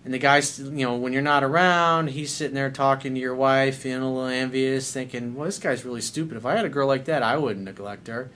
and 0.05 0.13
the 0.13 0.19
guy's 0.19 0.59
you 0.59 0.85
know 0.85 0.95
when 0.95 1.13
you're 1.13 1.21
not 1.21 1.43
around 1.43 2.09
he's 2.09 2.31
sitting 2.31 2.55
there 2.55 2.71
talking 2.71 3.13
to 3.13 3.19
your 3.19 3.35
wife 3.35 3.79
feeling 3.79 4.01
a 4.01 4.11
little 4.11 4.29
envious 4.29 4.91
thinking 4.91 5.35
well 5.35 5.45
this 5.45 5.59
guy's 5.59 5.85
really 5.85 6.01
stupid. 6.01 6.37
If 6.37 6.45
i 6.45 6.55
had 6.55 6.65
a 6.65 6.69
girl 6.69 6.87
like 6.87 7.05
that 7.05 7.21
i 7.21 7.37
wouldn't 7.37 7.65
neglect 7.65 8.07
her 8.07 8.31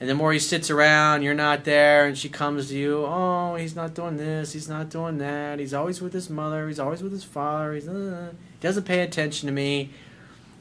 and 0.00 0.08
the 0.08 0.14
more 0.14 0.32
he 0.32 0.38
sits 0.38 0.70
around, 0.70 1.22
you're 1.22 1.34
not 1.34 1.64
there, 1.64 2.06
and 2.06 2.16
she 2.16 2.30
comes 2.30 2.68
to 2.68 2.76
you, 2.76 3.04
oh, 3.06 3.56
he's 3.56 3.76
not 3.76 3.94
doing 3.94 4.16
this, 4.16 4.54
he's 4.54 4.68
not 4.68 4.88
doing 4.88 5.18
that, 5.18 5.58
he's 5.58 5.74
always 5.74 6.00
with 6.00 6.14
his 6.14 6.30
mother, 6.30 6.66
he's 6.68 6.80
always 6.80 7.02
with 7.02 7.12
his 7.12 7.22
father, 7.22 7.74
he's, 7.74 7.86
uh, 7.86 8.32
he 8.32 8.66
doesn't 8.66 8.84
pay 8.84 9.00
attention 9.00 9.46
to 9.46 9.52
me. 9.52 9.90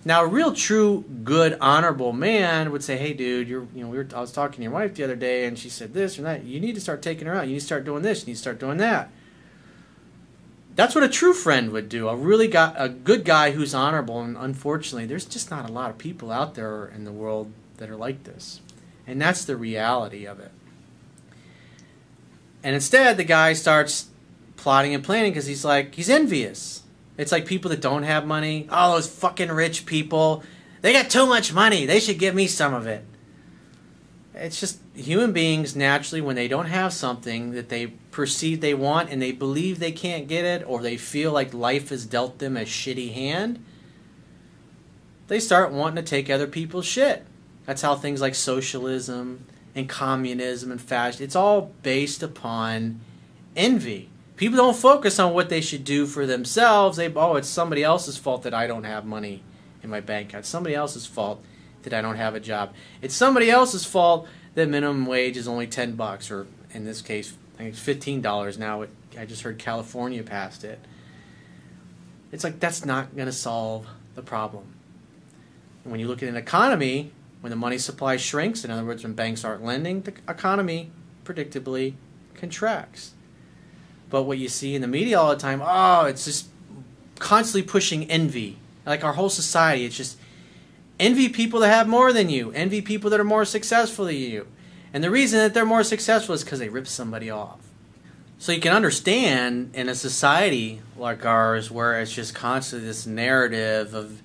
Now, 0.03 0.24
a 0.24 0.27
real, 0.27 0.53
true, 0.53 1.03
good, 1.24 1.58
honorable 1.60 2.13
man 2.13 2.72
would 2.72 2.84
say, 2.84 2.98
"Hey, 2.98 3.13
dude, 3.13 3.50
you're, 3.50 3.67
you 3.74 3.84
know, 3.84 3.89
we 3.89 3.98
were, 3.98 4.08
I 4.15 4.22
was 4.22 4.31
talking 4.31 4.58
to 4.58 4.63
your 4.63 4.72
wife 4.72 4.96
the 4.96 5.03
other 5.03 5.15
day, 5.15 5.46
and 5.46 5.60
she 5.60 5.69
said 5.69 5.93
this 5.93 6.17
or 6.17 6.22
that. 6.22 6.46
You 6.46 6.60
need 6.60 6.75
to 6.75 6.81
start 6.81 7.01
taking 7.01 7.27
her 7.27 7.36
out. 7.36 7.48
You 7.48 7.53
need 7.53 7.60
to 7.60 7.65
start 7.65 7.84
doing 7.84 8.01
this. 8.01 8.22
You 8.22 8.27
need 8.27 8.36
to 8.36 8.39
start 8.39 8.60
doing 8.60 8.77
that." 8.77 9.10
That's 10.75 10.96
what 10.96 11.03
a 11.03 11.10
true 11.10 11.34
friend 11.34 11.72
would 11.72 11.89
do. 11.89 12.08
A 12.08 12.15
really 12.15 12.48
got 12.48 12.75
a 12.77 12.88
good 12.88 13.25
guy 13.25 13.51
who's 13.51 13.74
honorable. 13.74 14.22
And 14.22 14.38
unfortunately, 14.38 15.05
there's 15.05 15.25
just 15.25 15.51
not 15.51 15.69
a 15.69 15.74
lot 15.74 15.89
of 15.89 15.98
people 15.98 16.31
out 16.31 16.55
there 16.55 16.86
in 16.88 17.03
the 17.03 17.12
world 17.12 17.51
that 17.77 17.89
are 17.89 17.98
like 17.98 18.24
this. 18.24 18.62
And 19.10 19.20
that's 19.20 19.44
the 19.44 19.58
reality 19.58 20.25
of 20.25 20.39
it. 20.39 20.51
And 22.63 22.75
instead, 22.75 23.18
the 23.18 23.24
guy 23.24 23.54
starts 23.54 24.10
plotting 24.56 24.94
and 24.94 25.04
planning 25.04 25.32
because 25.32 25.48
he's 25.48 25.66
like, 25.66 25.96
he's 25.96 26.10
envious. 26.10 26.84
It's 27.18 27.32
like 27.32 27.48
people 27.48 27.70
that 27.70 27.82
don't 27.82 28.04
have 28.04 28.28
money. 28.28 28.68
All 28.70 28.94
those 28.94 29.10
fucking 29.10 29.51
rich 29.51 29.88
people. 29.88 30.44
They 30.82 30.94
got 30.94 31.10
too 31.10 31.25
much 31.25 31.51
money. 31.51 31.88
They 31.88 32.00
should 32.00 32.20
give 32.20 32.36
me 32.36 32.46
some 32.46 32.74
of 32.74 32.86
it. 32.86 33.04
It's 34.36 34.60
just 34.60 34.80
human 34.94 35.34
beings 35.34 35.75
naturally, 35.75 36.22
when 36.22 36.36
they 36.36 36.48
don't 36.48 36.68
have 36.68 36.94
something 36.94 37.51
that 37.51 37.70
they 37.70 37.88
perceive 38.12 38.62
they 38.62 38.74
want 38.74 39.10
and 39.10 39.22
they 39.22 39.32
believe 39.32 39.80
they 39.80 39.92
can't 39.92 40.28
get 40.28 40.46
it, 40.46 40.63
or 40.68 40.82
they 40.82 40.98
feel 40.98 41.32
like 41.32 41.54
life 41.54 41.89
has 41.89 42.06
dealt 42.06 42.38
them 42.38 42.56
a 42.56 42.62
shitty 42.62 43.13
hand, 43.13 43.63
they 45.28 45.39
start 45.39 45.72
wanting 45.72 46.04
to 46.04 46.10
take 46.10 46.30
other 46.30 46.48
people's 46.48 46.86
shit. 46.86 47.25
That's 47.69 47.83
how 47.83 47.93
things 47.93 48.19
like 48.19 48.33
socialism 48.33 49.45
and 49.75 49.88
communism 49.88 50.71
and 50.71 50.81
fascism, 50.81 51.23
it's 51.23 51.35
all 51.35 51.71
based 51.83 52.23
upon 52.23 52.99
envy. 53.55 54.09
People 54.38 54.57
don't 54.57 54.75
focus 54.75 55.19
on 55.19 55.35
what 55.35 55.49
they 55.49 55.61
should 55.61 55.83
do 55.83 56.07
for 56.07 56.25
themselves. 56.25 56.97
They, 56.97 57.13
oh, 57.13 57.35
it's 57.35 57.47
somebody 57.47 57.83
else's 57.83 58.17
fault 58.17 58.41
that 58.41 58.55
I 58.55 58.65
don't 58.65 58.85
have 58.85 59.05
money 59.05 59.43
in 59.83 59.91
my 59.91 59.99
bank 59.99 60.29
account. 60.29 60.39
It's 60.39 60.49
somebody 60.49 60.73
else's 60.73 61.05
fault 61.05 61.43
that 61.83 61.93
I 61.93 62.01
don't 62.01 62.15
have 62.15 62.33
a 62.33 62.39
job. 62.39 62.73
It's 63.03 63.13
somebody 63.13 63.51
else's 63.51 63.85
fault 63.85 64.27
that 64.55 64.67
minimum 64.67 65.05
wage 65.05 65.38
is 65.38 65.47
only 65.47 65.67
10 65.67 65.91
bucks, 65.91 66.31
or 66.31 66.47
in 66.73 66.85
this 66.85 67.03
case, 67.03 67.38
I 67.59 67.69
think 67.69 67.75
it's 67.75 67.85
$15 67.85 68.57
now. 68.57 68.81
It, 68.81 68.89
I 69.15 69.27
just 69.27 69.43
heard 69.43 69.59
California 69.59 70.23
passed 70.23 70.63
it. 70.63 70.79
It's 72.31 72.43
like 72.43 72.59
that's 72.59 72.83
not 72.83 73.15
going 73.15 73.27
to 73.27 73.31
solve 73.31 73.85
the 74.15 74.23
problem. 74.23 74.73
And 75.83 75.91
when 75.91 75.99
you 75.99 76.07
look 76.07 76.23
at 76.23 76.29
an 76.29 76.35
economy, 76.35 77.11
when 77.41 77.50
the 77.50 77.55
money 77.55 77.77
supply 77.77 78.17
shrinks, 78.17 78.65
in 78.65 78.72
other 78.72 78.84
words, 78.84 79.03
when 79.03 79.13
banks 79.13 79.46
aren't 79.46 79.63
lending, 79.63 80.01
the 80.01 80.13
economy 80.27 80.91
predictably 81.24 81.93
contracts. 82.36 83.13
But 84.10 84.24
what 84.24 84.38
you 84.38 84.50
see 84.50 84.75
in 84.75 84.81
the 84.81 84.88
media 84.88 85.19
all 85.19 85.29
the 85.29 85.36
time, 85.36 85.62
oh, 85.63 86.05
it's 86.05 86.25
just 86.25 86.48
constantly 87.19 87.67
pushing 87.67 88.10
envy. 88.10 88.58
Like 88.86 89.03
our 89.03 89.13
whole 89.13 89.29
society, 89.29 89.86
it's 89.86 89.96
just 89.96 90.17
envy 91.00 91.29
people 91.29 91.60
that 91.62 91.69
have 91.69 91.88
more 91.88 92.12
than 92.12 92.29
you, 92.29 92.51
envy 92.51 92.81
people 92.81 93.10
that 93.12 93.19
are 93.19 93.25
more 93.25 93.46
successful 93.46 94.05
than 94.05 94.15
you. 94.15 94.48
And 94.93 95.03
the 95.03 95.12
reason 95.12 95.39
that 95.39 95.53
they're 95.53 95.65
more 95.65 95.84
successful 95.84 96.34
is 96.34 96.43
because 96.43 96.60
they 96.60 96.69
rip 96.69 96.88
somebody 96.88 97.29
off. 97.29 97.60
So 98.39 98.51
you 98.51 98.62
can 98.62 98.74
understand 98.74 99.72
in 99.74 99.89
a 99.89 99.96
society 99.96 100.81
like 100.98 101.25
ours 101.25 101.69
where 101.69 102.00
it's 102.01 102.13
just 102.13 102.34
constantly 102.34 102.88
this 102.88 103.05
narrative 103.05 103.93
of 103.93 104.22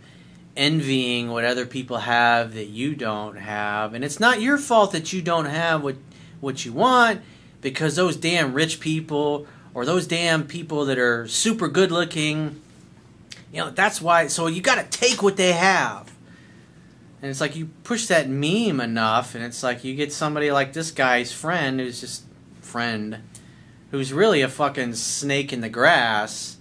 envying 0.57 1.31
what 1.31 1.45
other 1.45 1.67
people 1.67 1.99
have 1.99 2.55
that 2.55 2.67
you 2.67 2.95
don't 2.95 3.37
have. 3.37 3.95
And 3.95 4.05
it's 4.05 4.21
not 4.21 4.41
your 4.41 4.59
fault 4.59 4.93
that 4.93 5.13
you 5.13 5.23
don't 5.23 5.47
have 5.47 5.83
what 5.83 5.97
what 6.41 6.65
you 6.65 6.73
want 6.73 7.23
because 7.61 7.97
those 7.97 8.17
damn 8.17 8.53
rich 8.53 8.79
people 8.79 9.47
or 9.73 9.85
those 9.85 10.07
damn 10.07 10.47
people 10.47 10.85
that 10.85 10.99
are 10.99 11.27
super 11.27 11.69
good 11.69 11.91
looking 11.91 12.61
you 13.55 13.61
know 13.61 13.71
that's 13.71 14.03
why 14.03 14.27
so 14.27 14.49
you 14.49 14.61
got 14.61 14.75
to 14.75 14.99
take 14.99 15.23
what 15.23 15.37
they 15.37 15.53
have. 15.53 16.13
And 17.23 17.31
it's 17.31 17.41
like 17.41 17.57
you 17.57 17.71
push 17.85 18.07
that 18.09 18.29
meme 18.29 18.81
enough 18.81 19.35
and 19.35 19.43
it's 19.43 19.63
like 19.63 19.85
you 19.85 19.95
get 19.95 20.13
somebody 20.13 20.51
like 20.51 20.73
this 20.73 20.91
guy's 20.91 21.33
friend 21.33 21.79
who's 21.79 22.01
just 22.01 22.25
friend 22.61 23.21
who's 23.93 24.13
really 24.13 24.43
a 24.43 24.49
fucking 24.49 24.95
snake 24.95 25.53
in 25.53 25.61
the 25.61 25.69
grass. 25.69 26.57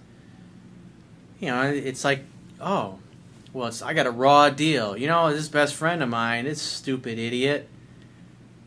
You 1.40 1.48
know, 1.48 1.64
it's 1.64 2.06
like, 2.06 2.24
oh, 2.62 3.00
well, 3.54 3.72
I 3.86 3.94
got 3.94 4.08
a 4.08 4.12
raw 4.12 4.50
deal. 4.50 4.98
You 4.98 5.08
know, 5.08 5.32
this 5.32 5.48
best 5.48 5.76
friend 5.76 6.02
of 6.02 6.10
mine, 6.10 6.46
this 6.46 6.62
stupid 6.62 7.20
idiot. 7.20 7.70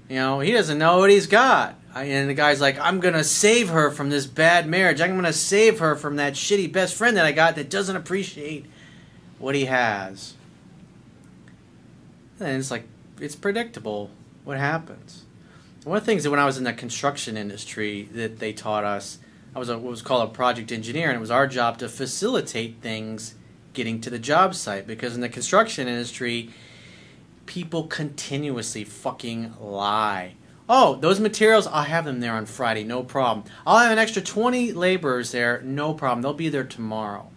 You 0.08 0.16
know, 0.16 0.40
he 0.40 0.52
doesn't 0.52 0.78
know 0.78 0.98
what 0.98 1.10
he's 1.10 1.26
got. 1.26 1.74
And 1.94 2.28
the 2.28 2.34
guy's 2.34 2.60
like, 2.60 2.78
I'm 2.78 3.00
going 3.00 3.14
to 3.14 3.24
save 3.24 3.70
her 3.70 3.90
from 3.90 4.10
this 4.10 4.26
bad 4.26 4.68
marriage. 4.68 5.00
I'm 5.00 5.12
going 5.12 5.24
to 5.24 5.32
save 5.32 5.80
her 5.80 5.96
from 5.96 6.16
that 6.16 6.34
shitty 6.34 6.70
best 6.70 6.94
friend 6.94 7.16
that 7.16 7.26
I 7.26 7.32
got 7.32 7.56
that 7.56 7.70
doesn't 7.70 7.96
appreciate 7.96 8.66
what 9.38 9.54
he 9.54 9.64
has. 9.64 10.34
And 12.38 12.58
it's 12.58 12.70
like, 12.70 12.84
it's 13.18 13.34
predictable 13.34 14.10
what 14.44 14.58
happens. 14.58 15.24
One 15.84 15.96
of 15.96 16.02
the 16.02 16.06
things 16.06 16.24
that 16.24 16.30
when 16.30 16.40
I 16.40 16.44
was 16.44 16.58
in 16.58 16.64
the 16.64 16.72
construction 16.72 17.36
industry 17.36 18.08
that 18.12 18.40
they 18.40 18.52
taught 18.52 18.84
us, 18.84 19.18
I 19.54 19.58
was 19.58 19.68
a, 19.68 19.78
what 19.78 19.90
was 19.90 20.02
called 20.02 20.28
a 20.28 20.32
project 20.32 20.70
engineer, 20.70 21.08
and 21.08 21.16
it 21.16 21.20
was 21.20 21.30
our 21.30 21.46
job 21.46 21.78
to 21.78 21.88
facilitate 21.88 22.82
things 22.82 23.36
getting 23.76 24.00
to 24.00 24.10
the 24.10 24.18
job 24.18 24.56
site 24.56 24.88
because 24.88 25.14
in 25.14 25.20
the 25.20 25.28
construction 25.28 25.86
industry, 25.86 26.50
people 27.46 27.84
continuously 27.84 28.82
fucking 28.82 29.54
lie. 29.60 30.34
Oh, 30.68 30.96
those 30.96 31.20
materials, 31.20 31.68
I'll 31.68 31.84
have 31.84 32.04
them 32.04 32.18
there 32.18 32.32
on 32.32 32.46
Friday, 32.46 32.82
no 32.82 33.04
problem. 33.04 33.46
I'll 33.64 33.78
have 33.78 33.92
an 33.92 33.98
extra 33.98 34.20
20 34.20 34.72
laborers 34.72 35.30
there, 35.30 35.62
no 35.62 35.94
problem. 35.94 36.22
They'll 36.22 36.34
be 36.34 36.48
there 36.48 36.64
tomorrow. 36.64 37.28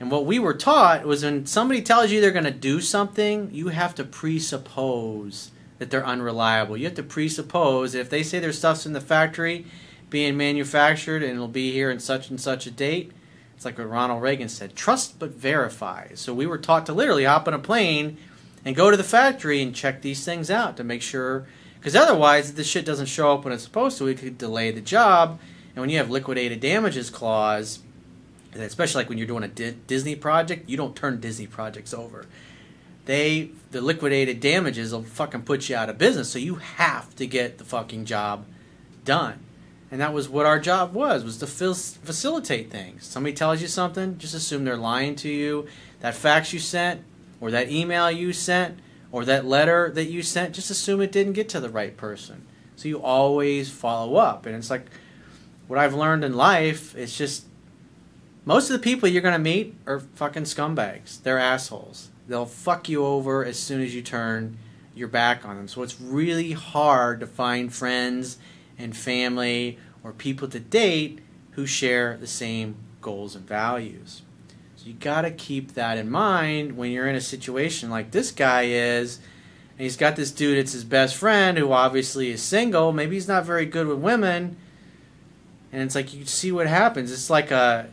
And 0.00 0.10
what 0.10 0.26
we 0.26 0.40
were 0.40 0.54
taught 0.54 1.04
was 1.04 1.22
when 1.22 1.46
somebody 1.46 1.82
tells 1.82 2.10
you 2.10 2.20
they're 2.20 2.32
going 2.32 2.44
to 2.44 2.50
do 2.50 2.80
something, 2.80 3.50
you 3.52 3.68
have 3.68 3.94
to 3.96 4.04
presuppose 4.04 5.52
that 5.78 5.90
they're 5.90 6.04
unreliable. 6.04 6.76
You 6.76 6.86
have 6.86 6.94
to 6.96 7.02
presuppose 7.02 7.94
if 7.94 8.10
they 8.10 8.22
say 8.22 8.40
their 8.40 8.52
stuff's 8.52 8.86
in 8.86 8.94
the 8.94 9.00
factory 9.00 9.66
being 10.08 10.36
manufactured 10.36 11.22
and 11.22 11.32
it'll 11.34 11.48
be 11.48 11.70
here 11.70 11.90
in 11.90 12.00
such 12.00 12.30
and 12.30 12.40
such 12.40 12.66
a 12.66 12.70
date, 12.70 13.12
it's 13.60 13.66
like 13.66 13.76
what 13.76 13.90
Ronald 13.90 14.22
Reagan 14.22 14.48
said 14.48 14.74
trust 14.74 15.18
but 15.18 15.32
verify. 15.32 16.14
So 16.14 16.32
we 16.32 16.46
were 16.46 16.56
taught 16.56 16.86
to 16.86 16.94
literally 16.94 17.24
hop 17.24 17.46
on 17.46 17.52
a 17.52 17.58
plane 17.58 18.16
and 18.64 18.74
go 18.74 18.90
to 18.90 18.96
the 18.96 19.04
factory 19.04 19.60
and 19.60 19.74
check 19.74 20.00
these 20.00 20.24
things 20.24 20.50
out 20.50 20.78
to 20.78 20.82
make 20.82 21.02
sure. 21.02 21.46
Because 21.78 21.94
otherwise, 21.94 22.48
if 22.48 22.56
this 22.56 22.66
shit 22.66 22.86
doesn't 22.86 23.04
show 23.04 23.34
up 23.34 23.44
when 23.44 23.52
it's 23.52 23.62
supposed 23.62 23.98
to, 23.98 24.06
it 24.06 24.16
could 24.16 24.38
delay 24.38 24.70
the 24.70 24.80
job. 24.80 25.38
And 25.74 25.82
when 25.82 25.90
you 25.90 25.98
have 25.98 26.08
liquidated 26.08 26.60
damages 26.60 27.10
clause, 27.10 27.80
especially 28.54 29.00
like 29.00 29.10
when 29.10 29.18
you're 29.18 29.26
doing 29.26 29.44
a 29.44 29.48
Disney 29.48 30.16
project, 30.16 30.66
you 30.66 30.78
don't 30.78 30.96
turn 30.96 31.20
Disney 31.20 31.46
projects 31.46 31.92
over. 31.92 32.24
They 33.04 33.50
the 33.72 33.82
liquidated 33.82 34.40
damages 34.40 34.94
will 34.94 35.02
fucking 35.02 35.42
put 35.42 35.68
you 35.68 35.76
out 35.76 35.90
of 35.90 35.98
business. 35.98 36.30
So 36.30 36.38
you 36.38 36.54
have 36.54 37.14
to 37.16 37.26
get 37.26 37.58
the 37.58 37.64
fucking 37.64 38.06
job 38.06 38.46
done. 39.04 39.40
And 39.90 40.00
that 40.00 40.12
was 40.12 40.28
what 40.28 40.46
our 40.46 40.60
job 40.60 40.94
was, 40.94 41.24
was 41.24 41.38
to 41.38 41.46
facilitate 41.46 42.70
things. 42.70 43.04
Somebody 43.06 43.34
tells 43.34 43.60
you 43.60 43.66
something, 43.66 44.18
just 44.18 44.34
assume 44.34 44.64
they're 44.64 44.76
lying 44.76 45.16
to 45.16 45.28
you. 45.28 45.66
That 46.00 46.14
fax 46.14 46.52
you 46.52 46.60
sent, 46.60 47.02
or 47.40 47.50
that 47.50 47.70
email 47.70 48.10
you 48.10 48.32
sent, 48.32 48.78
or 49.10 49.24
that 49.24 49.44
letter 49.44 49.90
that 49.90 50.04
you 50.04 50.22
sent, 50.22 50.54
just 50.54 50.70
assume 50.70 51.00
it 51.00 51.10
didn't 51.10 51.32
get 51.32 51.48
to 51.50 51.60
the 51.60 51.68
right 51.68 51.96
person. 51.96 52.46
So 52.76 52.88
you 52.88 53.02
always 53.02 53.68
follow 53.70 54.16
up. 54.16 54.46
And 54.46 54.54
it's 54.54 54.70
like 54.70 54.86
what 55.66 55.78
I've 55.78 55.94
learned 55.94 56.24
in 56.24 56.34
life, 56.34 56.94
it's 56.96 57.16
just 57.16 57.46
most 58.44 58.70
of 58.70 58.74
the 58.74 58.82
people 58.82 59.08
you're 59.08 59.22
going 59.22 59.34
to 59.34 59.38
meet 59.38 59.74
are 59.86 60.00
fucking 60.00 60.44
scumbags. 60.44 61.22
They're 61.22 61.38
assholes. 61.38 62.10
They'll 62.28 62.46
fuck 62.46 62.88
you 62.88 63.04
over 63.04 63.44
as 63.44 63.58
soon 63.58 63.80
as 63.80 63.94
you 63.94 64.02
turn 64.02 64.56
your 64.94 65.08
back 65.08 65.44
on 65.44 65.56
them. 65.56 65.68
So 65.68 65.82
it's 65.82 66.00
really 66.00 66.52
hard 66.52 67.20
to 67.20 67.26
find 67.26 67.72
friends 67.72 68.38
and 68.82 68.96
family 68.96 69.78
or 70.02 70.12
people 70.12 70.48
to 70.48 70.60
date 70.60 71.20
who 71.52 71.66
share 71.66 72.16
the 72.16 72.26
same 72.26 72.76
goals 73.00 73.34
and 73.34 73.46
values. 73.46 74.22
So 74.76 74.86
you 74.86 74.94
got 74.94 75.22
to 75.22 75.30
keep 75.30 75.74
that 75.74 75.98
in 75.98 76.10
mind 76.10 76.76
when 76.76 76.90
you're 76.90 77.06
in 77.06 77.14
a 77.14 77.20
situation 77.20 77.90
like 77.90 78.12
this 78.12 78.30
guy 78.30 78.62
is. 78.62 79.18
And 79.72 79.84
he's 79.84 79.96
got 79.96 80.16
this 80.16 80.30
dude, 80.30 80.58
it's 80.58 80.72
his 80.72 80.84
best 80.84 81.16
friend, 81.16 81.56
who 81.58 81.72
obviously 81.72 82.30
is 82.30 82.42
single. 82.42 82.92
Maybe 82.92 83.16
he's 83.16 83.28
not 83.28 83.44
very 83.44 83.66
good 83.66 83.86
with 83.86 83.98
women. 83.98 84.56
And 85.72 85.82
it's 85.82 85.94
like 85.94 86.12
you 86.14 86.24
see 86.24 86.52
what 86.52 86.66
happens. 86.66 87.12
It's 87.12 87.30
like 87.30 87.50
a 87.50 87.88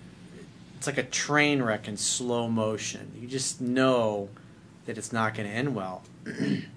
it's 0.78 0.88
like 0.88 0.98
a 0.98 1.04
train 1.04 1.62
wreck 1.62 1.88
in 1.88 1.98
slow 1.98 2.48
motion. 2.48 3.12
You 3.20 3.28
just 3.28 3.60
know 3.60 4.30
that 4.86 4.98
it's 4.98 5.12
not 5.12 5.36
going 5.36 5.50
to 5.50 5.56
end 5.56 5.76
well. 5.76 6.04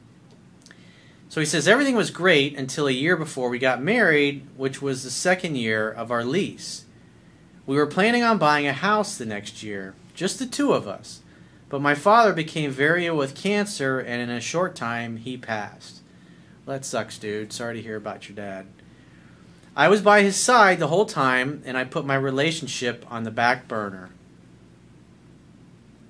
So 1.30 1.38
he 1.38 1.46
says 1.46 1.68
everything 1.68 1.94
was 1.94 2.10
great 2.10 2.58
until 2.58 2.88
a 2.88 2.90
year 2.90 3.16
before 3.16 3.50
we 3.50 3.60
got 3.60 3.80
married, 3.80 4.48
which 4.56 4.82
was 4.82 5.04
the 5.04 5.10
second 5.10 5.54
year 5.54 5.88
of 5.88 6.10
our 6.10 6.24
lease. 6.24 6.86
We 7.66 7.76
were 7.76 7.86
planning 7.86 8.24
on 8.24 8.36
buying 8.36 8.66
a 8.66 8.72
house 8.72 9.16
the 9.16 9.24
next 9.24 9.62
year, 9.62 9.94
just 10.12 10.40
the 10.40 10.46
two 10.46 10.72
of 10.72 10.88
us. 10.88 11.20
But 11.68 11.82
my 11.82 11.94
father 11.94 12.32
became 12.32 12.72
very 12.72 13.06
ill 13.06 13.16
with 13.16 13.36
cancer, 13.36 14.00
and 14.00 14.20
in 14.20 14.28
a 14.28 14.40
short 14.40 14.74
time, 14.74 15.18
he 15.18 15.36
passed. 15.36 16.00
Well, 16.66 16.76
that 16.76 16.84
sucks, 16.84 17.16
dude. 17.16 17.52
Sorry 17.52 17.76
to 17.76 17.82
hear 17.82 17.94
about 17.94 18.28
your 18.28 18.34
dad. 18.34 18.66
I 19.76 19.86
was 19.86 20.02
by 20.02 20.22
his 20.22 20.36
side 20.36 20.80
the 20.80 20.88
whole 20.88 21.06
time, 21.06 21.62
and 21.64 21.78
I 21.78 21.84
put 21.84 22.04
my 22.04 22.16
relationship 22.16 23.06
on 23.08 23.22
the 23.22 23.30
back 23.30 23.68
burner 23.68 24.10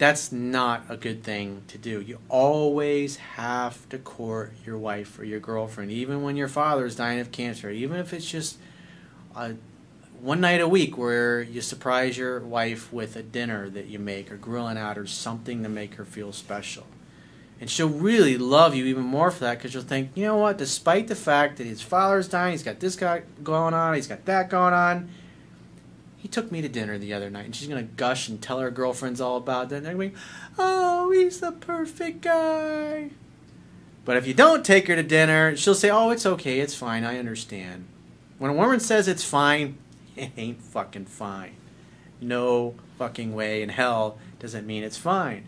that's 0.00 0.32
not 0.32 0.82
a 0.88 0.96
good 0.96 1.22
thing 1.22 1.60
to 1.68 1.76
do. 1.76 2.00
You 2.00 2.20
always 2.30 3.16
have 3.16 3.86
to 3.90 3.98
court 3.98 4.54
your 4.64 4.78
wife 4.78 5.18
or 5.18 5.24
your 5.24 5.40
girlfriend, 5.40 5.90
even 5.90 6.22
when 6.22 6.36
your 6.36 6.48
father 6.48 6.86
is 6.86 6.96
dying 6.96 7.20
of 7.20 7.30
cancer, 7.30 7.68
even 7.68 7.98
if 7.98 8.14
it's 8.14 8.28
just 8.28 8.56
a 9.36 9.56
one 10.22 10.40
night 10.40 10.62
a 10.62 10.68
week 10.68 10.96
where 10.96 11.42
you 11.42 11.60
surprise 11.60 12.16
your 12.16 12.40
wife 12.40 12.90
with 12.90 13.14
a 13.14 13.22
dinner 13.22 13.68
that 13.68 13.88
you 13.88 13.98
make 13.98 14.32
or 14.32 14.36
grilling 14.36 14.78
out 14.78 14.96
or 14.96 15.06
something 15.06 15.62
to 15.62 15.68
make 15.68 15.96
her 15.96 16.06
feel 16.06 16.32
special. 16.32 16.86
And 17.60 17.68
she'll 17.68 17.90
really 17.90 18.38
love 18.38 18.74
you 18.74 18.86
even 18.86 19.04
more 19.04 19.30
for 19.30 19.40
that 19.40 19.58
because 19.58 19.72
she'll 19.72 19.82
think, 19.82 20.12
you 20.14 20.24
know 20.24 20.38
what, 20.38 20.56
despite 20.56 21.08
the 21.08 21.14
fact 21.14 21.58
that 21.58 21.66
his 21.66 21.82
father's 21.82 22.26
dying, 22.26 22.52
he's 22.52 22.62
got 22.62 22.80
this 22.80 22.96
guy 22.96 23.22
going 23.42 23.74
on, 23.74 23.94
he's 23.94 24.06
got 24.06 24.24
that 24.24 24.48
going 24.48 24.72
on, 24.72 25.10
he 26.20 26.28
took 26.28 26.52
me 26.52 26.60
to 26.60 26.68
dinner 26.68 26.98
the 26.98 27.14
other 27.14 27.30
night. 27.30 27.46
And 27.46 27.56
she's 27.56 27.68
going 27.68 27.86
to 27.86 27.94
gush 27.94 28.28
and 28.28 28.40
tell 28.40 28.60
her 28.60 28.70
girlfriends 28.70 29.20
all 29.20 29.36
about 29.36 29.70
that. 29.70 29.76
And 29.76 29.86
they're 29.86 29.94
going, 29.94 30.14
oh, 30.58 31.10
he's 31.10 31.40
the 31.40 31.52
perfect 31.52 32.20
guy. 32.20 33.10
But 34.04 34.16
if 34.16 34.26
you 34.26 34.34
don't 34.34 34.64
take 34.64 34.86
her 34.88 34.96
to 34.96 35.02
dinner, 35.02 35.56
she'll 35.56 35.74
say, 35.74 35.88
oh, 35.90 36.10
it's 36.10 36.26
okay, 36.26 36.60
it's 36.60 36.74
fine, 36.74 37.04
I 37.04 37.18
understand. 37.18 37.86
When 38.38 38.50
a 38.50 38.54
woman 38.54 38.80
says 38.80 39.08
it's 39.08 39.24
fine, 39.24 39.78
it 40.16 40.32
ain't 40.36 40.60
fucking 40.60 41.06
fine. 41.06 41.56
No 42.20 42.74
fucking 42.98 43.34
way 43.34 43.62
in 43.62 43.70
hell 43.70 44.18
does 44.38 44.54
it 44.54 44.66
mean 44.66 44.82
it's 44.82 44.98
fine. 44.98 45.46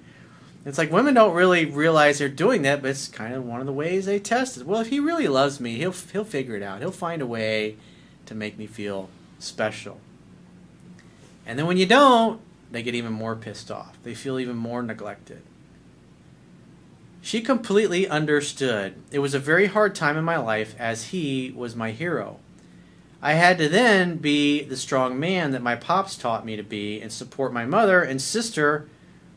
It's 0.65 0.79
like 0.79 0.93
women 0.93 1.15
don't 1.15 1.35
really 1.35 1.67
realize 1.67 2.19
they're 2.19 2.29
doing 2.29 2.63
that, 2.63 2.81
but 2.83 2.93
it's 2.93 3.09
kind 3.09 3.35
of 3.35 3.45
one 3.45 3.61
of 3.61 3.67
the 3.67 3.73
ways 3.73 4.07
they 4.07 4.21
test 4.21 4.57
it. 4.57 4.67
Well, 4.67 4.81
if 4.81 4.89
he 4.89 5.01
really 5.01 5.27
loves 5.27 5.59
me, 5.59 5.77
he'll 5.77 5.91
he'll 6.13 6.25
figure 6.25 6.55
it 6.55 6.63
out. 6.63 6.79
He'll 6.79 6.93
find 6.93 7.21
a 7.21 7.27
way 7.27 7.77
to 8.27 8.35
make 8.35 8.57
me 8.57 8.69
feel 8.69 9.11
special. 9.41 10.01
And 11.47 11.59
then 11.59 11.67
when 11.67 11.77
you 11.77 11.87
don't, 11.87 12.41
they 12.71 12.83
get 12.83 12.95
even 12.95 13.13
more 13.13 13.37
pissed 13.37 13.71
off. 13.71 13.97
They 14.03 14.15
feel 14.15 14.39
even 14.39 14.57
more 14.57 14.83
neglected. 14.83 15.43
She 17.21 17.41
completely 17.41 18.09
understood. 18.09 18.95
It 19.11 19.21
was 19.21 19.35
a 19.35 19.39
very 19.39 19.67
hard 19.67 19.95
time 19.95 20.17
in 20.17 20.25
my 20.25 20.39
life 20.39 20.75
as 20.79 21.09
he 21.09 21.53
was 21.55 21.77
my 21.77 21.93
hero. 21.93 22.39
I 23.21 23.35
had 23.35 23.59
to 23.59 23.69
then 23.69 24.17
be 24.17 24.65
the 24.65 24.77
strong 24.77 25.21
man 25.21 25.53
that 25.53 25.63
my 25.63 25.77
pops 25.77 26.17
taught 26.17 26.45
me 26.45 26.57
to 26.57 26.65
be 26.65 27.01
and 27.01 27.13
support 27.13 27.53
my 27.53 27.65
mother 27.65 28.03
and 28.03 28.21
sister 28.21 28.89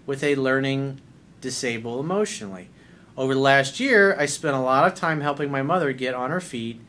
with 0.07 0.24
a 0.24 0.35
learning 0.35 1.01
disabled 1.41 2.03
emotionally. 2.03 2.69
Over 3.15 3.35
the 3.35 3.39
last 3.39 3.79
year, 3.79 4.15
I 4.19 4.25
spent 4.25 4.55
a 4.55 4.59
lot 4.59 4.91
of 4.91 4.97
time 4.97 5.21
helping 5.21 5.51
my 5.51 5.62
mother 5.62 5.93
get 5.93 6.15
on 6.15 6.31
her 6.31 6.41
feet, 6.41 6.81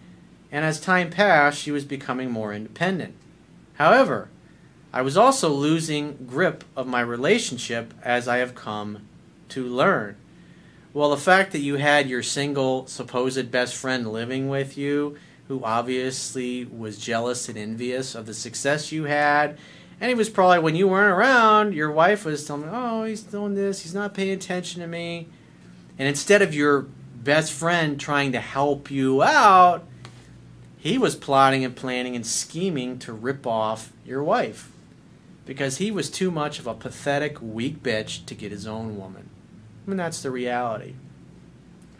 and 0.51 0.65
as 0.65 0.81
time 0.81 1.11
passed, 1.11 1.59
she 1.59 1.71
was 1.71 1.85
becoming 1.85 2.31
more 2.31 2.55
independent. 2.55 3.15
However, 3.75 4.29
I 4.97 5.03
was 5.03 5.19
also 5.19 5.51
losing 5.51 6.27
grip 6.27 6.65
of 6.75 6.87
my 6.87 7.03
relationship 7.03 7.93
as 8.03 8.27
I 8.27 8.39
have 8.39 8.55
come 8.55 9.07
to 9.51 9.63
learn. 9.63 10.17
Well, 10.95 11.11
the 11.11 11.19
fact 11.19 11.53
that 11.53 11.59
you 11.59 11.75
had 11.75 12.09
your 12.09 12.23
single 12.23 12.87
supposed 12.87 13.51
best 13.51 13.75
friend 13.75 14.11
living 14.11 14.49
with 14.49 14.79
you 14.79 15.19
who 15.49 15.63
obviously 15.63 16.65
was 16.65 16.97
jealous 16.97 17.47
and 17.47 17.59
envious 17.59 18.15
of 18.15 18.25
the 18.25 18.33
success 18.33 18.91
you 18.91 19.05
had. 19.05 19.59
And 20.01 20.09
he 20.09 20.15
was 20.15 20.31
probably, 20.31 20.61
when 20.61 20.77
you 20.77 20.89
weren't 20.89 21.13
around, 21.13 21.75
your 21.75 21.91
wife 21.91 22.25
was 22.25 22.47
telling 22.47 22.63
me, 22.63 22.69
oh, 22.73 23.05
he's 23.05 23.21
doing 23.21 23.55
this, 23.55 23.83
he's 23.83 23.93
not 23.93 24.15
paying 24.15 24.33
attention 24.33 24.81
to 24.81 24.87
me. 24.87 25.29
And 25.99 26.09
instead 26.09 26.41
of 26.41 26.55
your 26.55 26.87
best 27.17 27.53
friend 27.53 28.01
trying 28.01 28.33
to 28.33 28.41
help 28.41 28.91
you 28.91 29.23
out, 29.23 29.85
he 30.79 30.97
was 30.97 31.15
plotting 31.15 31.67
and 31.67 31.77
planning 31.77 32.17
and 32.17 32.27
scheming 32.27 32.99
to 33.01 33.13
rip 33.13 33.47
off 33.47 33.93
your 34.03 34.25
wife. 34.25 34.73
Because 35.47 35.79
he 35.79 35.91
was 35.91 36.11
too 36.11 36.31
much 36.31 36.59
of 36.59 36.67
a 36.67 36.75
pathetic, 36.75 37.41
weak 37.41 37.83
bitch 37.83 38.27
to 38.27 38.35
get 38.35 38.53
his 38.53 38.67
own 38.67 38.99
woman. 38.99 39.31
I 39.87 39.91
mean, 39.91 39.97
that's 39.97 40.21
the 40.21 40.31
reality. 40.31 40.95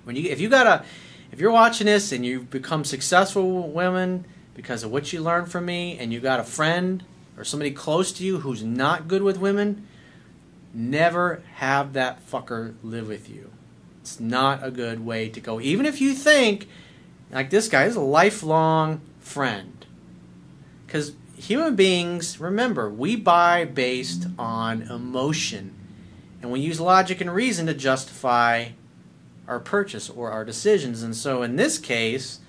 When 0.05 0.17
you, 0.17 0.29
if 0.29 0.41
you 0.41 0.49
got 0.49 0.67
a, 0.67 0.85
if 1.33 1.41
you're 1.41 1.53
watching 1.53 1.87
this 1.87 2.13
and 2.13 2.27
you've 2.27 2.51
become 2.51 2.85
successful 2.85 3.63
with 3.63 3.73
women 3.73 4.27
because 4.55 4.83
of 4.83 4.91
what 4.91 5.13
you 5.13 5.21
learned 5.21 5.51
from 5.51 5.65
me 5.65 5.97
and 5.99 6.13
you 6.13 6.21
got 6.21 6.41
a 6.41 6.45
friend 6.45 7.05
or 7.37 7.45
somebody 7.45 7.71
close 7.71 8.13
to 8.13 8.25
you 8.25 8.41
who's 8.41 8.63
not 8.63 9.09
good 9.09 9.23
with 9.23 9.39
women, 9.39 9.87
never 10.73 11.43
have 11.55 11.93
that 11.95 12.25
fucker 12.29 12.75
live 12.83 13.09
with 13.09 13.29
you. 13.29 13.51
It's 14.01 14.21
not 14.21 14.65
a 14.65 14.71
good 14.71 15.05
way 15.05 15.29
to 15.29 15.41
go. 15.41 15.61
Even 15.61 15.87
if 15.87 16.01
you 16.01 16.15
think, 16.15 16.69
like 17.31 17.51
this 17.51 17.69
guy 17.69 17.85
is 17.85 17.97
a 17.97 18.01
lifelong 18.01 19.01
friend. 19.21 19.85
Because 20.87 21.13
human 21.37 21.77
beings, 21.77 22.41
remember, 22.41 22.91
we 22.91 23.17
buy 23.17 23.65
based 23.65 24.27
on 24.39 24.83
emotion. 24.83 25.75
And 26.43 26.51
we 26.51 26.61
use 26.61 26.81
logic 26.81 27.21
and 27.21 27.33
reason 27.33 27.67
to 27.67 27.75
justify 27.75 28.69
our 29.49 29.61
purchase 29.61 30.11
or 30.11 30.31
our 30.31 30.45
decisions. 30.45 31.03
And 31.03 31.15
so 31.15 31.43
in 31.43 31.57
this 31.57 31.79
case, 31.79 32.41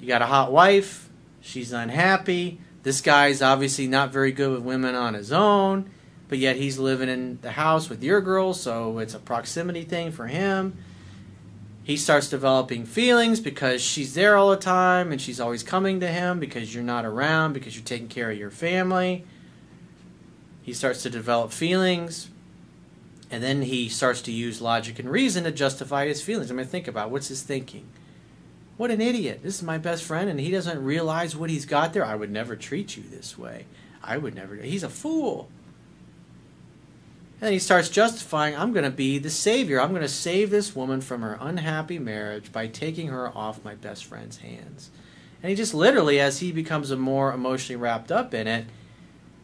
you 0.00 0.08
got 0.08 0.22
a 0.22 0.26
hot 0.26 0.52
wife, 0.52 1.08
she's 1.40 1.72
unhappy. 1.72 2.60
This 2.82 3.00
guy's 3.00 3.40
obviously 3.40 3.86
not 3.86 4.12
very 4.12 4.32
good 4.32 4.52
with 4.52 4.62
women 4.62 4.94
on 4.94 5.14
his 5.14 5.32
own, 5.32 5.90
but 6.28 6.38
yet 6.38 6.56
he's 6.56 6.78
living 6.78 7.08
in 7.08 7.38
the 7.40 7.52
house 7.52 7.88
with 7.88 8.02
your 8.02 8.20
girl, 8.20 8.52
so 8.52 8.98
it's 8.98 9.14
a 9.14 9.18
proximity 9.18 9.84
thing 9.84 10.12
for 10.12 10.26
him. 10.26 10.76
He 11.84 11.98
starts 11.98 12.28
developing 12.28 12.86
feelings 12.86 13.40
because 13.40 13.82
she's 13.82 14.14
there 14.14 14.36
all 14.36 14.50
the 14.50 14.56
time 14.56 15.12
and 15.12 15.20
she's 15.20 15.38
always 15.38 15.62
coming 15.62 16.00
to 16.00 16.08
him 16.08 16.40
because 16.40 16.74
you're 16.74 16.82
not 16.82 17.04
around, 17.04 17.52
because 17.52 17.76
you're 17.76 17.84
taking 17.84 18.08
care 18.08 18.30
of 18.30 18.38
your 18.38 18.50
family. 18.50 19.24
He 20.62 20.72
starts 20.72 21.02
to 21.02 21.10
develop 21.10 21.52
feelings 21.52 22.30
and 23.30 23.42
then 23.42 23.62
he 23.62 23.88
starts 23.88 24.22
to 24.22 24.32
use 24.32 24.60
logic 24.60 24.98
and 24.98 25.10
reason 25.10 25.44
to 25.44 25.52
justify 25.52 26.06
his 26.06 26.22
feelings. 26.22 26.50
I 26.50 26.54
mean, 26.54 26.66
think 26.66 26.88
about 26.88 27.08
it. 27.08 27.12
what's 27.12 27.28
his 27.28 27.42
thinking. 27.42 27.86
What 28.76 28.90
an 28.90 29.00
idiot. 29.00 29.40
This 29.42 29.56
is 29.56 29.62
my 29.62 29.78
best 29.78 30.04
friend, 30.04 30.28
and 30.28 30.40
he 30.40 30.50
doesn't 30.50 30.84
realize 30.84 31.36
what 31.36 31.50
he's 31.50 31.66
got 31.66 31.92
there. 31.92 32.04
I 32.04 32.16
would 32.16 32.30
never 32.30 32.56
treat 32.56 32.96
you 32.96 33.02
this 33.02 33.38
way. 33.38 33.66
I 34.02 34.18
would 34.18 34.34
never. 34.34 34.56
He's 34.56 34.82
a 34.82 34.88
fool. 34.88 35.48
And 37.44 37.52
he 37.52 37.58
starts 37.58 37.90
justifying, 37.90 38.56
I'm 38.56 38.72
going 38.72 38.86
to 38.86 38.90
be 38.90 39.18
the 39.18 39.28
savior. 39.28 39.78
I'm 39.78 39.90
going 39.90 40.00
to 40.00 40.08
save 40.08 40.48
this 40.48 40.74
woman 40.74 41.02
from 41.02 41.20
her 41.20 41.36
unhappy 41.38 41.98
marriage 41.98 42.50
by 42.50 42.68
taking 42.68 43.08
her 43.08 43.28
off 43.36 43.62
my 43.62 43.74
best 43.74 44.06
friend's 44.06 44.38
hands. 44.38 44.88
And 45.42 45.50
he 45.50 45.54
just 45.54 45.74
literally, 45.74 46.18
as 46.18 46.38
he 46.38 46.52
becomes 46.52 46.90
more 46.92 47.34
emotionally 47.34 47.76
wrapped 47.76 48.10
up 48.10 48.32
in 48.32 48.46
it, 48.46 48.64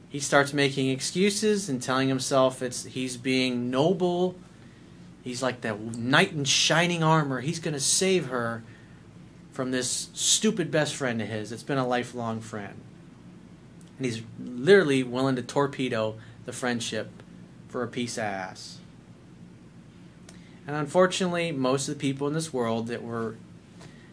he 0.09 0.19
starts 0.19 0.55
making 0.55 0.89
excuses 0.89 1.69
and 1.69 1.83
telling 1.83 2.09
himself 2.09 2.63
it's 2.63 2.87
he's 2.87 3.19
being 3.19 3.71
noble. 3.71 4.35
He's 5.23 5.43
like 5.43 5.61
that 5.61 5.79
knight 5.79 6.33
in 6.33 6.47
shining 6.47 7.03
armor. 7.03 7.43
He's 7.43 7.61
going 7.61 7.75
to 7.75 7.81
save 7.81 8.29
her 8.29 8.63
from 9.53 9.73
this 9.73 10.09
stupid 10.15 10.71
best 10.71 10.95
friend 10.95 11.21
of 11.21 11.29
his. 11.29 11.53
It's 11.53 11.63
been 11.63 11.77
a 11.77 11.87
lifelong 11.87 12.41
friend. 12.41 12.81
And 13.99 14.07
he's 14.07 14.23
literally 14.43 15.03
willing 15.03 15.37
to 15.37 15.43
torpedo 15.43 16.15
the 16.47 16.53
friendship 16.55 17.20
for 17.71 17.83
a 17.83 17.89
piece 17.89 18.19
of 18.19 18.25
ass. 18.25 18.79
And 20.67 20.77
unfortunately, 20.77 21.53
most 21.53 21.89
of 21.89 21.95
the 21.95 22.01
people 22.01 22.27
in 22.29 22.35
this 22.35 22.53
world 22.53 22.89
that 22.89 23.03
were 23.03 23.37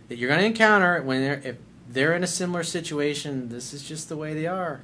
that 0.07 0.17
you're 0.17 0.29
going 0.29 0.39
to 0.39 0.45
encounter 0.45 1.01
when 1.01 1.21
they're 1.21 1.41
if 1.43 1.57
they're 1.89 2.13
in 2.13 2.23
a 2.23 2.27
similar 2.27 2.63
situation, 2.63 3.49
this 3.49 3.73
is 3.73 3.83
just 3.83 4.09
the 4.09 4.17
way 4.17 4.33
they 4.33 4.47
are. 4.47 4.81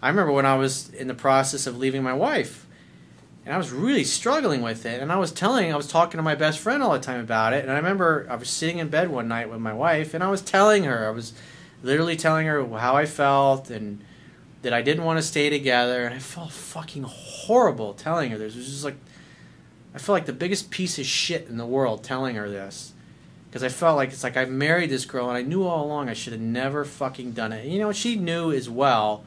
I 0.00 0.08
remember 0.08 0.32
when 0.32 0.46
I 0.46 0.56
was 0.56 0.90
in 0.90 1.08
the 1.08 1.14
process 1.14 1.66
of 1.66 1.78
leaving 1.78 2.02
my 2.02 2.12
wife, 2.12 2.66
and 3.44 3.54
I 3.54 3.58
was 3.58 3.72
really 3.72 4.04
struggling 4.04 4.62
with 4.62 4.86
it. 4.86 5.00
And 5.00 5.10
I 5.10 5.16
was 5.16 5.32
telling, 5.32 5.72
I 5.72 5.76
was 5.76 5.86
talking 5.86 6.18
to 6.18 6.22
my 6.22 6.34
best 6.34 6.58
friend 6.58 6.82
all 6.82 6.92
the 6.92 6.98
time 6.98 7.20
about 7.20 7.52
it. 7.52 7.62
And 7.62 7.72
I 7.72 7.76
remember 7.76 8.26
I 8.30 8.36
was 8.36 8.48
sitting 8.48 8.78
in 8.78 8.88
bed 8.88 9.10
one 9.10 9.28
night 9.28 9.50
with 9.50 9.60
my 9.60 9.72
wife, 9.72 10.14
and 10.14 10.22
I 10.22 10.30
was 10.30 10.42
telling 10.42 10.84
her, 10.84 11.06
I 11.06 11.10
was 11.10 11.32
literally 11.82 12.16
telling 12.16 12.46
her 12.46 12.66
how 12.78 12.96
I 12.96 13.06
felt 13.06 13.70
and 13.70 14.04
that 14.64 14.74
I 14.74 14.82
didn't 14.82 15.04
want 15.04 15.18
to 15.18 15.22
stay 15.22 15.48
together. 15.48 16.04
And 16.04 16.14
I 16.14 16.18
felt 16.18 16.52
fucking 16.52 17.04
horrible 17.04 17.94
telling 17.94 18.30
her 18.30 18.38
this. 18.38 18.54
It 18.54 18.58
was 18.58 18.66
just 18.66 18.84
like, 18.84 18.96
I 19.94 19.98
felt 19.98 20.14
like 20.14 20.26
the 20.26 20.32
biggest 20.32 20.70
piece 20.70 20.98
of 20.98 21.06
shit 21.06 21.48
in 21.48 21.56
the 21.56 21.66
world 21.66 22.02
telling 22.02 22.36
her 22.36 22.50
this. 22.50 22.92
Because 23.48 23.62
I 23.62 23.68
felt 23.68 23.96
like 23.96 24.08
it's 24.08 24.24
like 24.24 24.36
I 24.36 24.46
married 24.46 24.90
this 24.90 25.04
girl, 25.04 25.28
and 25.28 25.38
I 25.38 25.42
knew 25.42 25.62
all 25.64 25.84
along 25.86 26.08
I 26.08 26.14
should 26.14 26.32
have 26.32 26.42
never 26.42 26.84
fucking 26.84 27.32
done 27.32 27.52
it. 27.52 27.64
And, 27.64 27.72
you 27.72 27.78
know, 27.78 27.92
she 27.92 28.16
knew 28.16 28.50
as 28.50 28.68
well 28.68 29.24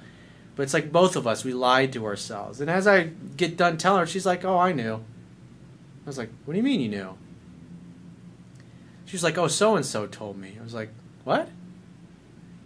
but 0.58 0.63
it's 0.63 0.73
like 0.73 0.91
both 0.91 1.15
of 1.15 1.28
us, 1.28 1.45
we 1.45 1.54
lied 1.54 1.93
to 1.93 2.06
ourselves. 2.06 2.60
And 2.60 2.69
as 2.69 2.88
I 2.88 3.12
get 3.38 3.58
done 3.58 3.78
telling 3.78 4.00
her, 4.00 4.08
she's 4.08 4.26
like, 4.26 4.43
oh, 4.43 4.58
I 4.58 4.71
knew. 4.71 4.95
I 4.95 6.08
was 6.08 6.17
like, 6.17 6.32
what 6.43 6.54
do 6.56 6.58
you 6.58 6.63
mean 6.63 6.82
you 6.82 6.89
knew? 6.89 7.15
She's 9.06 9.23
like, 9.23 9.38
oh, 9.38 9.47
so 9.47 9.76
and 9.76 9.86
so 9.86 10.08
told 10.08 10.36
me. 10.36 10.58
I 10.60 10.63
was 10.63 10.73
like, 10.73 10.89
what? 11.26 11.47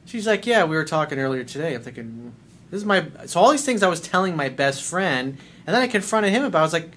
She's 0.05 0.25
like, 0.25 0.45
yeah, 0.45 0.63
we 0.63 0.77
were 0.77 0.85
talking 0.85 1.19
earlier 1.19 1.43
today. 1.43 1.75
I'm 1.75 1.81
thinking, 1.81 2.31
this 2.71 2.79
is 2.79 2.85
my. 2.85 3.05
So 3.25 3.39
all 3.39 3.51
these 3.51 3.65
things 3.65 3.83
I 3.83 3.87
was 3.87 4.01
telling 4.01 4.35
my 4.35 4.49
best 4.49 4.81
friend, 4.81 5.37
and 5.67 5.75
then 5.75 5.81
I 5.81 5.87
confronted 5.87 6.31
him 6.31 6.43
about. 6.43 6.59
I 6.59 6.63
was 6.63 6.73
like, 6.73 6.91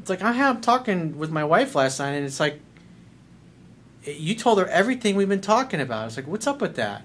it's 0.00 0.08
like 0.08 0.22
I 0.22 0.32
have 0.32 0.62
talking 0.62 1.18
with 1.18 1.30
my 1.30 1.44
wife 1.44 1.74
last 1.74 1.98
night, 1.98 2.12
and 2.12 2.24
it's 2.24 2.40
like, 2.40 2.60
you 4.04 4.34
told 4.34 4.58
her 4.58 4.66
everything 4.68 5.16
we've 5.16 5.28
been 5.28 5.40
talking 5.40 5.80
about. 5.80 6.02
I 6.02 6.04
was 6.06 6.16
like, 6.16 6.26
what's 6.26 6.46
up 6.46 6.62
with 6.62 6.76
that? 6.76 7.02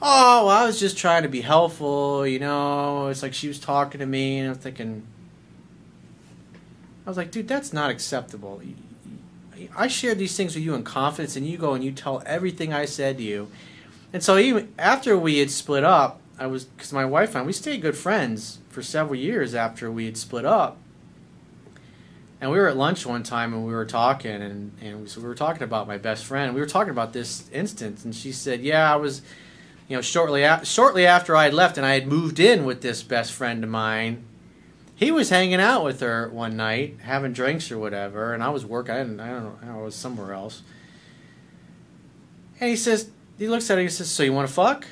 oh, 0.00 0.46
well, 0.46 0.56
I 0.56 0.66
was 0.66 0.78
just 0.78 0.98
trying 0.98 1.22
to 1.22 1.28
be 1.28 1.40
helpful, 1.40 2.26
you 2.26 2.38
know. 2.38 3.08
It's 3.08 3.22
like 3.22 3.34
she 3.34 3.48
was 3.48 3.58
talking 3.58 3.98
to 4.00 4.06
me, 4.06 4.38
and 4.38 4.50
I'm 4.50 4.56
thinking, 4.56 5.06
I 7.06 7.10
was 7.10 7.16
like, 7.16 7.30
dude, 7.30 7.48
that's 7.48 7.72
not 7.72 7.90
acceptable. 7.90 8.60
I 9.76 9.88
shared 9.88 10.18
these 10.18 10.36
things 10.36 10.54
with 10.54 10.64
you 10.64 10.74
in 10.74 10.82
confidence, 10.82 11.36
and 11.36 11.46
you 11.46 11.56
go 11.56 11.74
and 11.74 11.82
you 11.82 11.92
tell 11.92 12.22
everything 12.26 12.72
I 12.72 12.84
said 12.84 13.18
to 13.18 13.22
you. 13.22 13.50
And 14.12 14.22
so 14.22 14.38
even 14.38 14.72
after 14.78 15.18
we 15.18 15.38
had 15.38 15.50
split 15.50 15.84
up, 15.84 16.20
I 16.38 16.46
was 16.46 16.64
because 16.64 16.92
my 16.92 17.04
wife 17.04 17.30
and 17.30 17.38
I, 17.38 17.42
we 17.46 17.52
stayed 17.52 17.80
good 17.82 17.96
friends 17.96 18.58
for 18.68 18.82
several 18.82 19.14
years 19.14 19.54
after 19.54 19.90
we 19.90 20.04
had 20.04 20.16
split 20.16 20.44
up. 20.44 20.76
And 22.40 22.50
we 22.50 22.58
were 22.58 22.68
at 22.68 22.76
lunch 22.76 23.06
one 23.06 23.22
time 23.22 23.54
and 23.54 23.64
we 23.66 23.72
were 23.72 23.86
talking 23.86 24.42
and, 24.42 24.72
and 24.82 25.02
we, 25.02 25.08
so 25.08 25.20
we 25.20 25.26
were 25.26 25.34
talking 25.34 25.62
about 25.62 25.88
my 25.88 25.96
best 25.96 26.24
friend. 26.24 26.54
We 26.54 26.60
were 26.60 26.66
talking 26.66 26.90
about 26.90 27.14
this 27.14 27.48
instance 27.50 28.04
and 28.04 28.14
she 28.14 28.32
said, 28.32 28.60
"Yeah, 28.60 28.92
I 28.92 28.96
was, 28.96 29.22
you 29.88 29.96
know, 29.96 30.02
shortly 30.02 30.42
a- 30.42 30.64
shortly 30.64 31.06
after 31.06 31.34
I 31.34 31.44
had 31.44 31.54
left 31.54 31.78
and 31.78 31.86
I 31.86 31.94
had 31.94 32.06
moved 32.06 32.38
in 32.38 32.66
with 32.66 32.82
this 32.82 33.02
best 33.02 33.32
friend 33.32 33.64
of 33.64 33.70
mine. 33.70 34.24
He 34.94 35.10
was 35.10 35.30
hanging 35.30 35.60
out 35.60 35.84
with 35.84 36.00
her 36.00 36.28
one 36.28 36.56
night, 36.56 36.96
having 37.02 37.32
drinks 37.32 37.70
or 37.70 37.78
whatever, 37.78 38.34
and 38.34 38.42
I 38.42 38.48
was 38.50 38.64
working. 38.64 38.94
I 38.94 38.98
didn't, 38.98 39.20
I 39.20 39.28
don't 39.28 39.62
know, 39.62 39.80
I 39.80 39.82
was 39.82 39.94
somewhere 39.94 40.32
else. 40.32 40.62
And 42.60 42.70
he 42.70 42.76
says, 42.76 43.10
he 43.38 43.48
looks 43.48 43.70
at 43.70 43.76
her. 43.76 43.82
He 43.82 43.90
says, 43.90 44.10
"So 44.10 44.22
you 44.22 44.32
want 44.32 44.48
to 44.48 44.54
fuck?" 44.54 44.86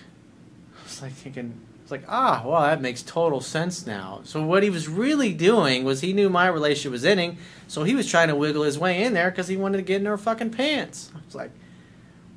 Was 0.95 1.03
like 1.03 1.13
thinking, 1.13 1.61
it's 1.83 1.91
like, 1.91 2.05
ah, 2.09 2.45
well, 2.47 2.63
that 2.63 2.81
makes 2.81 3.03
total 3.03 3.41
sense 3.41 3.85
now. 3.85 4.21
So 4.23 4.45
what 4.45 4.63
he 4.63 4.71
was 4.71 4.89
really 4.89 5.33
doing 5.33 5.83
was 5.83 6.01
he 6.01 6.13
knew 6.13 6.31
my 6.31 6.47
relationship 6.47 6.93
was 6.93 7.05
ending, 7.05 7.39
so 7.67 7.83
he 7.83 7.97
was 7.97 8.09
trying 8.09 8.29
to 8.29 8.37
wiggle 8.37 8.63
his 8.63 8.79
way 8.79 9.03
in 9.03 9.13
there 9.13 9.31
because 9.31 9.49
he 9.49 9.57
wanted 9.57 9.79
to 9.79 9.83
get 9.83 10.01
in 10.01 10.07
her 10.07 10.17
fucking 10.17 10.51
pants. 10.51 11.11
I 11.13 11.19
was 11.27 11.35
like, 11.35 11.51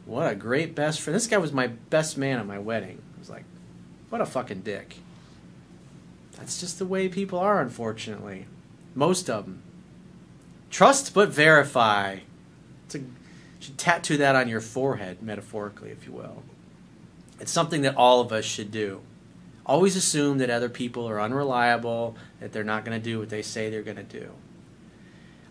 what 0.06 0.32
a 0.32 0.36
great 0.36 0.74
best 0.74 1.02
friend. 1.02 1.16
This 1.16 1.28
guy 1.28 1.38
was 1.38 1.54
my 1.54 1.68
best 1.68 2.18
man 2.18 2.40
at 2.40 2.48
my 2.48 2.58
wedding. 2.58 3.00
I 3.16 3.20
was 3.20 3.30
like, 3.30 3.44
what 4.10 4.22
a 4.22 4.26
fucking 4.26 4.62
dick. 4.62 4.96
That's 6.36 6.60
just 6.60 6.80
the 6.80 6.86
way 6.88 7.08
people 7.08 7.38
are, 7.38 7.62
unfortunately. 7.62 8.48
Most 8.96 9.30
of 9.30 9.46
them. 9.46 9.62
Trust 10.72 11.14
but 11.14 11.30
verify. 11.30 12.20
It's 12.88 12.96
a, 12.96 13.00
you 13.00 13.06
should 13.60 13.78
tattoo 13.78 14.18
that 14.18 14.36
on 14.36 14.48
your 14.48 14.62
forehead, 14.62 15.22
metaphorically, 15.22 15.92
if 15.92 16.08
you 16.08 16.14
will. 16.14 16.42
It's 17.40 17.52
something 17.52 17.82
that 17.84 17.96
all 17.96 18.22
of 18.22 18.32
us 18.32 18.46
should 18.46 18.72
do. 18.72 19.02
Always 19.66 19.96
assume 19.96 20.38
that 20.38 20.50
other 20.50 20.70
people 20.70 21.08
are 21.10 21.22
unreliable, 21.22 22.16
that 22.40 22.54
they're 22.54 22.64
not 22.64 22.86
going 22.86 23.00
to 23.00 23.04
do 23.04 23.20
what 23.20 23.30
they 23.30 23.42
say 23.42 23.70
they're 23.70 23.84
going 23.84 23.98
to 23.98 24.04
do. 24.04 24.32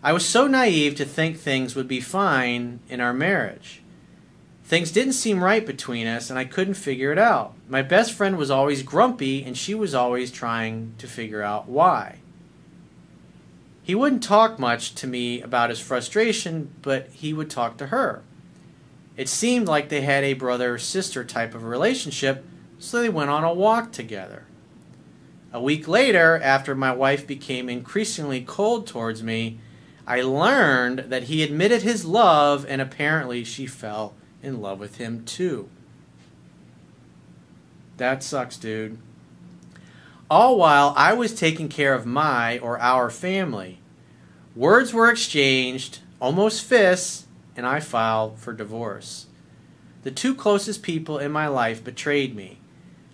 I 0.03 0.13
was 0.13 0.25
so 0.25 0.47
naive 0.47 0.95
to 0.95 1.05
think 1.05 1.37
things 1.37 1.75
would 1.75 1.87
be 1.87 2.01
fine 2.01 2.79
in 2.89 3.01
our 3.01 3.13
marriage. 3.13 3.81
Things 4.63 4.91
didn't 4.91 5.13
seem 5.13 5.43
right 5.43 5.65
between 5.65 6.07
us, 6.07 6.29
and 6.29 6.37
I 6.37 6.45
couldn't 6.45 6.73
figure 6.73 7.11
it 7.11 7.17
out. 7.17 7.53
My 7.69 7.81
best 7.81 8.11
friend 8.11 8.37
was 8.37 8.51
always 8.51 8.83
grumpy, 8.83 9.43
and 9.43 9.57
she 9.57 9.73
was 9.73 9.95
always 9.95 10.29
trying 10.29 10.93
to 10.97 11.07
figure 11.07 11.41
out 11.41 11.69
why. 11.69 12.17
He 13.81 13.95
wouldn't 13.95 14.23
talk 14.23 14.59
much 14.59 14.93
to 14.95 15.07
me 15.07 15.41
about 15.41 15.69
his 15.69 15.79
frustration, 15.79 16.73
but 16.81 17.07
he 17.11 17.31
would 17.31 17.49
talk 17.49 17.77
to 17.77 17.87
her. 17.87 18.23
It 19.17 19.27
seemed 19.27 19.67
like 19.67 19.89
they 19.89 20.01
had 20.01 20.23
a 20.23 20.33
brother 20.33 20.77
sister 20.77 21.23
type 21.23 21.55
of 21.55 21.63
relationship, 21.63 22.45
so 22.77 23.01
they 23.01 23.09
went 23.09 23.31
on 23.31 23.43
a 23.43 23.53
walk 23.53 23.91
together. 23.91 24.45
A 25.51 25.61
week 25.61 25.87
later, 25.87 26.39
after 26.41 26.75
my 26.75 26.91
wife 26.91 27.25
became 27.25 27.67
increasingly 27.67 28.41
cold 28.41 28.85
towards 28.85 29.23
me, 29.23 29.59
I 30.05 30.21
learned 30.21 30.99
that 31.09 31.23
he 31.23 31.41
admitted 31.41 31.81
his 31.81 32.05
love 32.05 32.65
and 32.69 32.79
apparently 32.79 33.43
she 33.43 33.65
fell 33.65 34.13
in 34.43 34.61
love 34.61 34.79
with 34.79 34.97
him 34.97 35.25
too. 35.25 35.67
That 37.97 38.23
sucks, 38.23 38.57
dude. 38.57 38.99
All 40.29 40.57
while 40.57 40.93
I 40.95 41.13
was 41.13 41.33
taking 41.33 41.69
care 41.69 41.93
of 41.93 42.05
my 42.05 42.59
or 42.59 42.79
our 42.79 43.09
family. 43.09 43.79
Words 44.55 44.93
were 44.93 45.09
exchanged, 45.09 45.99
almost 46.19 46.63
fists, 46.63 47.26
and 47.57 47.65
I 47.65 47.81
filed 47.81 48.39
for 48.39 48.53
divorce. 48.53 49.25
The 50.03 50.11
two 50.11 50.35
closest 50.35 50.83
people 50.83 51.17
in 51.17 51.31
my 51.31 51.47
life 51.47 51.83
betrayed 51.83 52.35
me. 52.35 52.59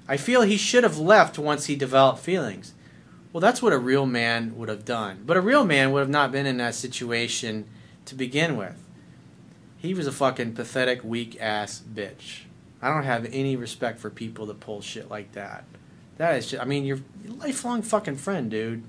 I 0.08 0.18
feel 0.18 0.42
he 0.42 0.58
should 0.58 0.84
have 0.84 1.00
left 1.00 1.40
once 1.40 1.66
he 1.66 1.76
developed 1.76 2.20
feelings. 2.20 2.74
Well, 3.32 3.42
that's 3.42 3.64
what 3.64 3.74
a 3.74 3.80
real 3.80 4.06
man 4.06 4.56
would 4.58 4.70
have 4.70 4.86
done. 4.86 5.24
But 5.26 5.38
a 5.38 5.42
real 5.42 5.66
man 5.66 5.92
would 5.92 6.02
have 6.02 6.10
not 6.10 6.32
been 6.32 6.46
in 6.46 6.58
that 6.58 6.76
situation 6.76 7.66
to 8.06 8.14
begin 8.14 8.58
with. 8.58 8.78
He 9.78 9.94
was 9.94 10.06
a 10.06 10.12
fucking 10.12 10.54
pathetic, 10.54 11.04
weak 11.04 11.38
ass 11.42 11.82
bitch. 11.82 12.42
I 12.82 12.94
don't 12.94 13.04
have 13.04 13.26
any 13.32 13.56
respect 13.56 14.00
for 14.00 14.10
people 14.10 14.46
that 14.48 14.60
pull 14.60 14.82
shit 14.82 15.10
like 15.10 15.32
that. 15.32 15.64
That 16.18 16.36
is 16.36 16.52
just, 16.52 16.62
I 16.62 16.66
mean, 16.66 16.86
you're 16.86 17.00
lifelong 17.26 17.82
fucking 17.82 18.18
friend, 18.18 18.52
dude. 18.52 18.84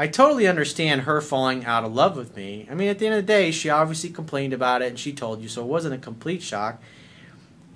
I 0.00 0.06
totally 0.06 0.46
understand 0.46 1.02
her 1.02 1.20
falling 1.20 1.64
out 1.64 1.82
of 1.82 1.92
love 1.92 2.16
with 2.16 2.36
me. 2.36 2.68
I 2.70 2.74
mean, 2.74 2.86
at 2.86 3.00
the 3.00 3.06
end 3.06 3.16
of 3.16 3.26
the 3.26 3.32
day, 3.32 3.50
she 3.50 3.68
obviously 3.68 4.10
complained 4.10 4.52
about 4.52 4.80
it 4.80 4.88
and 4.88 4.98
she 4.98 5.12
told 5.12 5.42
you, 5.42 5.48
so 5.48 5.62
it 5.62 5.66
wasn't 5.66 5.94
a 5.94 5.98
complete 5.98 6.40
shock. 6.40 6.80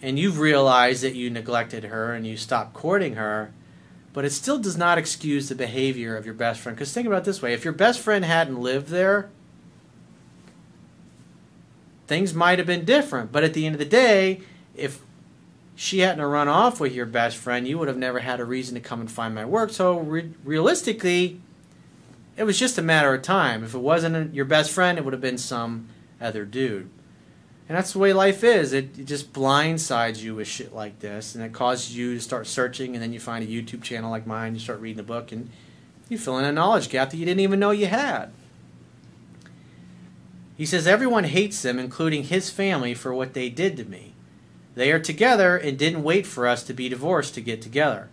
And 0.01 0.21
you've 0.21 0.39
realized 0.39 1.03
that 1.03 1.17
you 1.17 1.31
neglected 1.31 1.85
her 1.85 2.15
and 2.15 2.25
you 2.25 2.37
stopped 2.37 2.75
courting 2.75 3.17
her, 3.17 3.53
but 4.13 4.25
it 4.25 4.31
still 4.31 4.59
does 4.59 4.77
not 4.77 4.99
excuse 4.99 5.49
the 5.49 5.57
behavior 5.57 6.17
of 6.17 6.25
your 6.25 6.35
best 6.35 6.61
friend. 6.61 6.77
Because 6.77 6.93
think 6.93 7.09
about 7.09 7.23
it 7.23 7.25
this 7.25 7.43
way 7.43 7.55
if 7.55 7.65
your 7.65 7.73
best 7.73 7.99
friend 7.99 8.25
hadn't 8.25 8.61
lived 8.61 8.89
there, 8.89 9.29
things 12.07 12.33
might 12.33 12.59
have 12.59 12.69
been 12.69 12.85
different. 12.85 13.33
But 13.33 13.43
at 13.43 13.53
the 13.53 13.67
end 13.67 13.75
of 13.75 13.81
the 13.81 13.85
day, 13.85 14.43
if 14.77 15.01
she 15.75 16.01
hadn't 16.01 16.25
run 16.25 16.47
off 16.47 16.79
with 16.79 16.95
your 16.95 17.07
best 17.07 17.37
friend, 17.37 17.67
you 17.67 17.79
would 17.79 17.89
have 17.89 17.97
never 17.97 18.21
had 18.21 18.39
a 18.39 18.45
reason 18.45 18.77
to 18.77 18.81
come 18.81 19.01
and 19.01 19.11
find 19.11 19.35
my 19.35 19.45
work. 19.45 19.71
So 19.71 19.99
re- 19.99 20.33
realistically, 20.45 21.41
it 22.43 22.45
was 22.45 22.59
just 22.59 22.77
a 22.77 22.83
matter 22.83 23.15
of 23.15 23.23
time. 23.23 23.63
If 23.63 23.73
it 23.73 23.79
wasn't 23.79 24.35
your 24.35 24.45
best 24.45 24.73
friend, 24.73 24.99
it 24.99 25.05
would 25.05 25.13
have 25.13 25.21
been 25.21 25.39
some 25.39 25.89
other 26.21 26.45
dude. 26.45 26.91
And 27.69 27.79
that's 27.79 27.93
the 27.93 28.01
way 28.01 28.13
life 28.13 28.43
is. 28.43 28.73
It, 28.73 28.99
it 28.99 29.05
just 29.05 29.33
blindsides 29.33 30.21
you 30.21 30.35
with 30.35 30.49
shit 30.49 30.75
like 30.75 30.99
this, 30.99 31.37
and 31.37 31.45
it 31.45 31.53
causes 31.53 31.97
you 31.97 32.15
to 32.15 32.21
start 32.21 32.49
searching, 32.49 32.97
and 32.97 33.03
then 33.03 33.13
you 33.13 33.21
find 33.21 33.45
a 33.45 33.47
YouTube 33.47 33.85
channel 33.85 34.11
like 34.11 34.27
mine, 34.27 34.55
you 34.55 34.61
start 34.61 34.81
reading 34.81 34.97
the 34.97 35.05
book, 35.05 35.31
and 35.31 35.51
you 36.09 36.19
fill 36.19 36.37
in 36.37 36.45
a 36.45 36.51
knowledge 36.51 36.89
gap 36.89 37.11
that 37.11 37.17
you 37.17 37.25
didn't 37.25 37.39
even 37.39 37.61
know 37.61 37.71
you 37.71 37.87
had. 37.87 38.33
He 40.57 40.67
says 40.67 40.89
everyone 40.89 41.23
hates 41.23 41.63
them, 41.63 41.79
including 41.79 42.25
his 42.25 42.51
family, 42.51 42.93
for 42.93 43.15
what 43.15 43.35
they 43.35 43.51
did 43.51 43.77
to 43.77 43.85
me. 43.85 44.15
They 44.75 44.91
are 44.91 44.99
together 44.99 45.57
and 45.57 45.79
didn't 45.79 46.03
wait 46.03 46.27
for 46.27 46.49
us 46.49 46.65
to 46.65 46.75
be 46.75 46.89
divorced 46.89 47.35
to 47.35 47.41
get 47.41 47.63
together. 47.63 48.09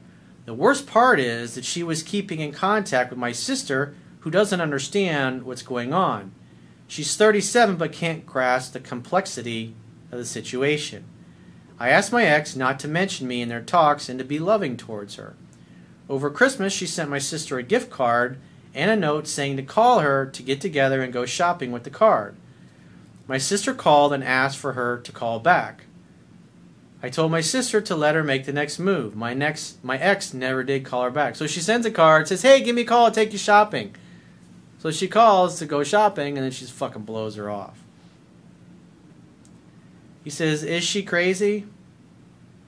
The 0.46 0.54
worst 0.54 0.86
part 0.86 1.20
is 1.20 1.56
that 1.56 1.66
she 1.66 1.82
was 1.82 2.04
keeping 2.04 2.40
in 2.40 2.52
contact 2.52 3.10
with 3.10 3.18
my 3.18 3.32
sister, 3.32 3.96
who 4.20 4.32
doesn't 4.32 4.62
understand 4.62 5.44
what's 5.44 5.62
going 5.62 5.94
on. 5.94 6.32
She's 6.88 7.16
37 7.16 7.78
but 7.78 7.92
can't 7.92 8.26
grasp 8.26 8.74
the 8.74 8.80
complexity 8.80 9.76
of 10.12 10.18
the 10.18 10.26
situation. 10.26 11.06
I 11.80 11.90
asked 11.90 12.12
my 12.12 12.26
ex 12.26 12.56
not 12.56 12.80
to 12.80 12.88
mention 12.88 13.28
me 13.28 13.42
in 13.42 13.50
their 13.50 13.62
talks 13.62 14.10
and 14.10 14.20
to 14.20 14.26
be 14.26 14.40
loving 14.40 14.76
towards 14.76 15.16
her. 15.16 15.36
Over 16.10 16.30
Christmas, 16.30 16.74
she 16.74 16.88
sent 16.88 17.10
my 17.10 17.20
sister 17.20 17.58
a 17.58 17.64
gift 17.64 17.90
card 17.90 18.38
and 18.74 18.92
a 18.92 18.96
note 18.96 19.28
saying 19.28 19.58
to 19.58 19.64
call 19.64 20.00
her 20.00 20.26
to 20.26 20.44
get 20.44 20.60
together 20.60 21.02
and 21.02 21.14
go 21.14 21.26
shopping 21.26 21.72
with 21.72 21.84
the 21.84 21.90
card. 21.90 22.36
My 23.28 23.38
sister 23.38 23.74
called 23.74 24.12
and 24.12 24.24
asked 24.24 24.58
for 24.58 24.74
her 24.74 24.98
to 24.98 25.12
call 25.12 25.40
back. 25.40 25.84
I 27.02 27.10
told 27.10 27.32
my 27.32 27.42
sister 27.42 27.80
to 27.80 27.96
let 27.96 28.16
her 28.16 28.24
make 28.24 28.46
the 28.46 28.52
next 28.52 28.80
move. 28.80 29.16
My 29.16 29.34
next 29.34 29.84
my 29.84 29.98
ex 29.98 30.34
never 30.34 30.64
did 30.64 30.84
call 30.84 31.04
her 31.04 31.12
back. 31.12 31.36
So 31.36 31.48
she 31.48 31.62
sends 31.62 31.86
a 31.86 31.92
card, 31.92 32.28
says, 32.28 32.42
Hey, 32.42 32.62
give 32.62 32.76
me 32.76 32.82
a 32.82 32.86
call, 32.86 33.06
I'll 33.06 33.12
take 33.12 33.32
you 33.32 33.38
shopping. 33.38 33.96
So 34.80 34.92
she 34.92 35.08
calls 35.08 35.60
to 35.60 35.66
go 35.66 35.84
shopping 35.84 36.38
and 36.38 36.44
then 36.44 36.52
she 36.52 36.66
fucking 36.66 37.04
blows 37.04 37.36
her 37.36 37.50
off. 37.50 37.78
He 40.24 40.30
says, 40.30 40.64
Is 40.64 40.84
she 40.84 41.04
crazy? 41.04 41.66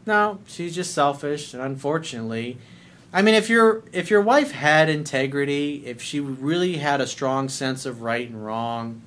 No, 0.05 0.39
she's 0.45 0.75
just 0.75 0.93
selfish 0.93 1.53
and 1.53 1.61
unfortunately 1.61 2.57
I 3.13 3.21
mean 3.21 3.35
if 3.35 3.49
your 3.49 3.83
if 3.91 4.09
your 4.09 4.21
wife 4.21 4.51
had 4.51 4.87
integrity, 4.89 5.83
if 5.85 6.01
she 6.01 6.19
really 6.19 6.77
had 6.77 7.01
a 7.01 7.07
strong 7.07 7.49
sense 7.49 7.85
of 7.85 8.01
right 8.01 8.27
and 8.27 8.45
wrong, 8.45 9.01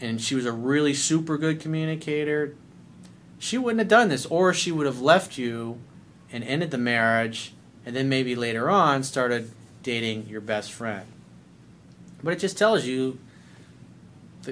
and 0.00 0.20
she 0.20 0.34
was 0.34 0.46
a 0.46 0.52
really 0.52 0.94
super 0.94 1.36
good 1.36 1.60
communicator, 1.60 2.54
she 3.38 3.58
wouldn't 3.58 3.80
have 3.80 3.88
done 3.88 4.08
this, 4.08 4.24
or 4.26 4.54
she 4.54 4.70
would 4.70 4.86
have 4.86 5.00
left 5.00 5.36
you 5.36 5.78
and 6.30 6.44
ended 6.44 6.70
the 6.70 6.78
marriage, 6.78 7.52
and 7.84 7.96
then 7.96 8.08
maybe 8.08 8.36
later 8.36 8.70
on 8.70 9.02
started 9.02 9.50
dating 9.82 10.28
your 10.28 10.40
best 10.40 10.70
friend. 10.70 11.06
But 12.24 12.32
it 12.32 12.38
just 12.40 12.56
tells 12.56 12.86
you, 12.86 13.18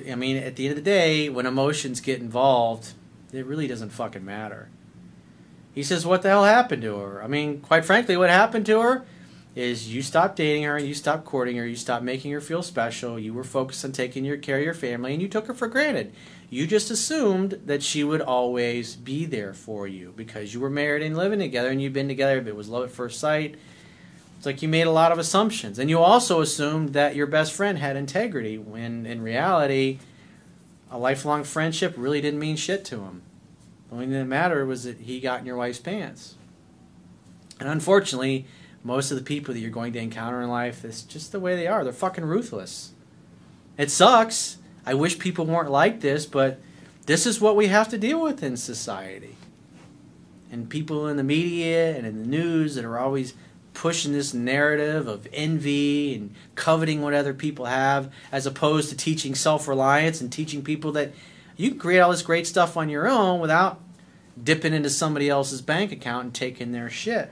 I 0.09 0.15
mean, 0.15 0.37
at 0.37 0.57
the 0.57 0.67
end 0.67 0.79
of 0.79 0.85
the 0.85 0.91
day, 0.91 1.29
when 1.29 1.47
emotions 1.47 2.01
get 2.01 2.21
involved, 2.21 2.93
it 3.33 3.47
really 3.47 3.67
doesn't 3.67 3.91
fucking 3.91 4.25
matter. 4.25 4.69
He 5.75 5.83
says, 5.83 6.05
What 6.05 6.23
the 6.23 6.29
hell 6.29 6.45
happened 6.45 6.83
to 6.83 6.99
her? 6.99 7.23
I 7.23 7.27
mean, 7.27 7.61
quite 7.61 7.85
frankly, 7.85 8.17
what 8.17 8.31
happened 8.31 8.67
to 8.67 8.81
her 8.81 9.07
is 9.55 9.93
you 9.95 10.03
stopped 10.03 10.37
dating 10.37 10.65
her, 10.65 10.79
you 10.79 10.95
stopped 10.95 11.25
courting 11.25 11.57
her, 11.57 11.67
you 11.67 11.77
stopped 11.77 12.05
making 12.05 12.33
her 12.33 12.41
feel 12.41 12.63
special, 12.63 13.19
you 13.19 13.35
were 13.35 13.45
focused 13.45 13.85
on 13.85 13.93
taking 13.93 14.25
your 14.25 14.39
care 14.39 14.59
of 14.59 14.65
your 14.65 14.75
family, 14.75 15.13
and 15.13 15.21
you 15.21 15.29
took 15.29 15.47
her 15.47 15.55
for 15.55 15.69
granted. 15.69 16.13
You 16.49 16.67
just 16.67 16.91
assumed 16.91 17.61
that 17.65 17.83
she 17.83 18.05
would 18.05 18.21
always 18.21 18.97
be 18.97 19.25
there 19.25 19.55
for 19.55 19.87
you 19.87 20.13
because 20.15 20.53
you 20.53 20.61
were 20.61 20.71
married 20.71 21.03
and 21.03 21.17
living 21.17 21.39
together 21.39 21.71
and 21.71 21.81
you've 21.81 21.95
been 21.95 22.09
together. 22.09 22.39
It 22.39 22.57
was 22.57 22.69
love 22.69 22.85
at 22.85 22.91
first 22.91 23.21
sight. 23.21 23.57
It's 24.43 24.47
like 24.49 24.61
you 24.61 24.67
made 24.69 24.89
a 24.89 24.91
lot 24.91 25.13
of 25.13 25.21
assumptions. 25.21 25.79
And 25.79 25.89
you 25.89 26.01
also 26.01 26.41
assumed 26.41 26.95
that 26.95 27.15
your 27.15 27.29
best 27.29 27.53
friend 27.53 27.79
had 27.79 27.95
integrity 27.95 28.59
when 28.59 29.07
in 29.07 29.23
reality, 29.23 30.01
a 30.91 30.99
lifelong 30.99 31.45
friendship 31.45 31.95
really 31.97 32.21
didn't 32.21 32.41
mean 32.41 32.57
shit 32.57 32.85
to 32.87 33.03
him. 33.03 33.23
The 33.87 33.95
only 33.95 34.07
thing 34.07 34.15
that 34.15 34.25
mattered 34.25 34.67
was 34.67 34.83
that 34.83 34.99
he 34.99 35.21
got 35.21 35.39
in 35.39 35.47
your 35.47 35.55
wife's 35.55 35.79
pants. 35.79 36.35
And 37.61 37.69
unfortunately, 37.69 38.47
most 38.83 39.13
of 39.13 39.17
the 39.17 39.23
people 39.23 39.55
that 39.55 39.61
you're 39.61 39.71
going 39.71 39.93
to 39.93 40.01
encounter 40.01 40.43
in 40.43 40.49
life, 40.49 40.85
it's 40.85 41.03
just 41.03 41.31
the 41.31 41.39
way 41.39 41.55
they 41.55 41.69
are. 41.69 41.85
They're 41.85 41.93
fucking 41.93 42.25
ruthless. 42.25 42.95
It 43.79 43.93
sucks. 43.93 44.59
I 44.85 44.95
wish 44.95 45.21
people 45.21 45.47
weren't 45.47 45.71
like 45.71 46.01
this, 46.01 46.27
but 46.27 46.59
this 47.07 47.27
is 47.27 47.41
what 47.41 47.55
we 47.55 47.69
have 47.69 47.89
to 47.91 47.97
deal 47.97 48.21
with 48.21 48.43
in 48.43 48.57
society. 48.57 49.37
And 50.51 50.69
people 50.69 51.07
in 51.07 51.17
the 51.17 51.23
media 51.23 51.97
and 51.97 52.05
in 52.05 52.23
the 52.23 52.29
news 52.29 52.75
that 52.75 52.85
are 52.85 52.99
always 52.99 53.35
pushing 53.75 54.13
this 54.13 54.35
narrative 54.35 55.09
of 55.09 55.27
envy 55.33 56.15
and 56.15 56.35
coveting 56.55 57.03
what 57.03 57.15
other 57.15 57.35
people 57.35 57.67
have, 57.67 58.13
as 58.31 58.47
opposed 58.47 58.91
to 58.91 58.97
teaching 58.97 59.35
self 59.35 59.67
reliance 59.69 60.21
and 60.21 60.33
teaching 60.33 60.63
people 60.63 60.93
that 60.93 61.13
you 61.57 61.71
can 61.71 61.79
create 61.79 62.01
all 62.01 62.11
this 62.11 62.23
great 62.23 62.47
stuff 62.47 62.77
on 62.77 62.89
your 62.89 63.09
own 63.09 63.41
without 63.41 63.81
dipping 64.43 64.73
into 64.73 64.91
somebody 64.91 65.29
else's 65.29 65.63
bank 65.63 65.93
account 65.93 66.25
and 66.25 66.35
taking 66.35 66.73
their 66.73 66.91
shit. 66.91 67.31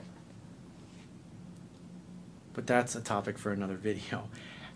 But 2.53 2.67
that's 2.67 2.95
a 2.95 3.01
topic 3.01 3.37
for 3.37 3.51
another 3.51 3.75
video. 3.77 4.29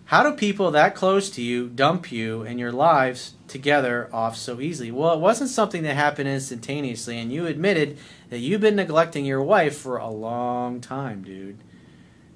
How 0.05 0.21
do 0.21 0.37
people 0.37 0.69
that 0.71 0.93
close 0.93 1.31
to 1.31 1.41
you 1.41 1.67
dump 1.67 2.11
you 2.11 2.43
and 2.43 2.59
your 2.59 2.71
lives 2.71 3.33
together 3.47 4.07
off 4.13 4.37
so 4.37 4.61
easily? 4.61 4.91
Well, 4.91 5.13
it 5.13 5.19
wasn't 5.19 5.49
something 5.49 5.81
that 5.81 5.95
happened 5.95 6.29
instantaneously, 6.29 7.17
and 7.17 7.33
you 7.33 7.47
admitted 7.47 7.97
that 8.29 8.37
you've 8.37 8.61
been 8.61 8.75
neglecting 8.75 9.25
your 9.25 9.41
wife 9.41 9.75
for 9.75 9.97
a 9.97 10.09
long 10.09 10.79
time, 10.79 11.23
dude. 11.23 11.57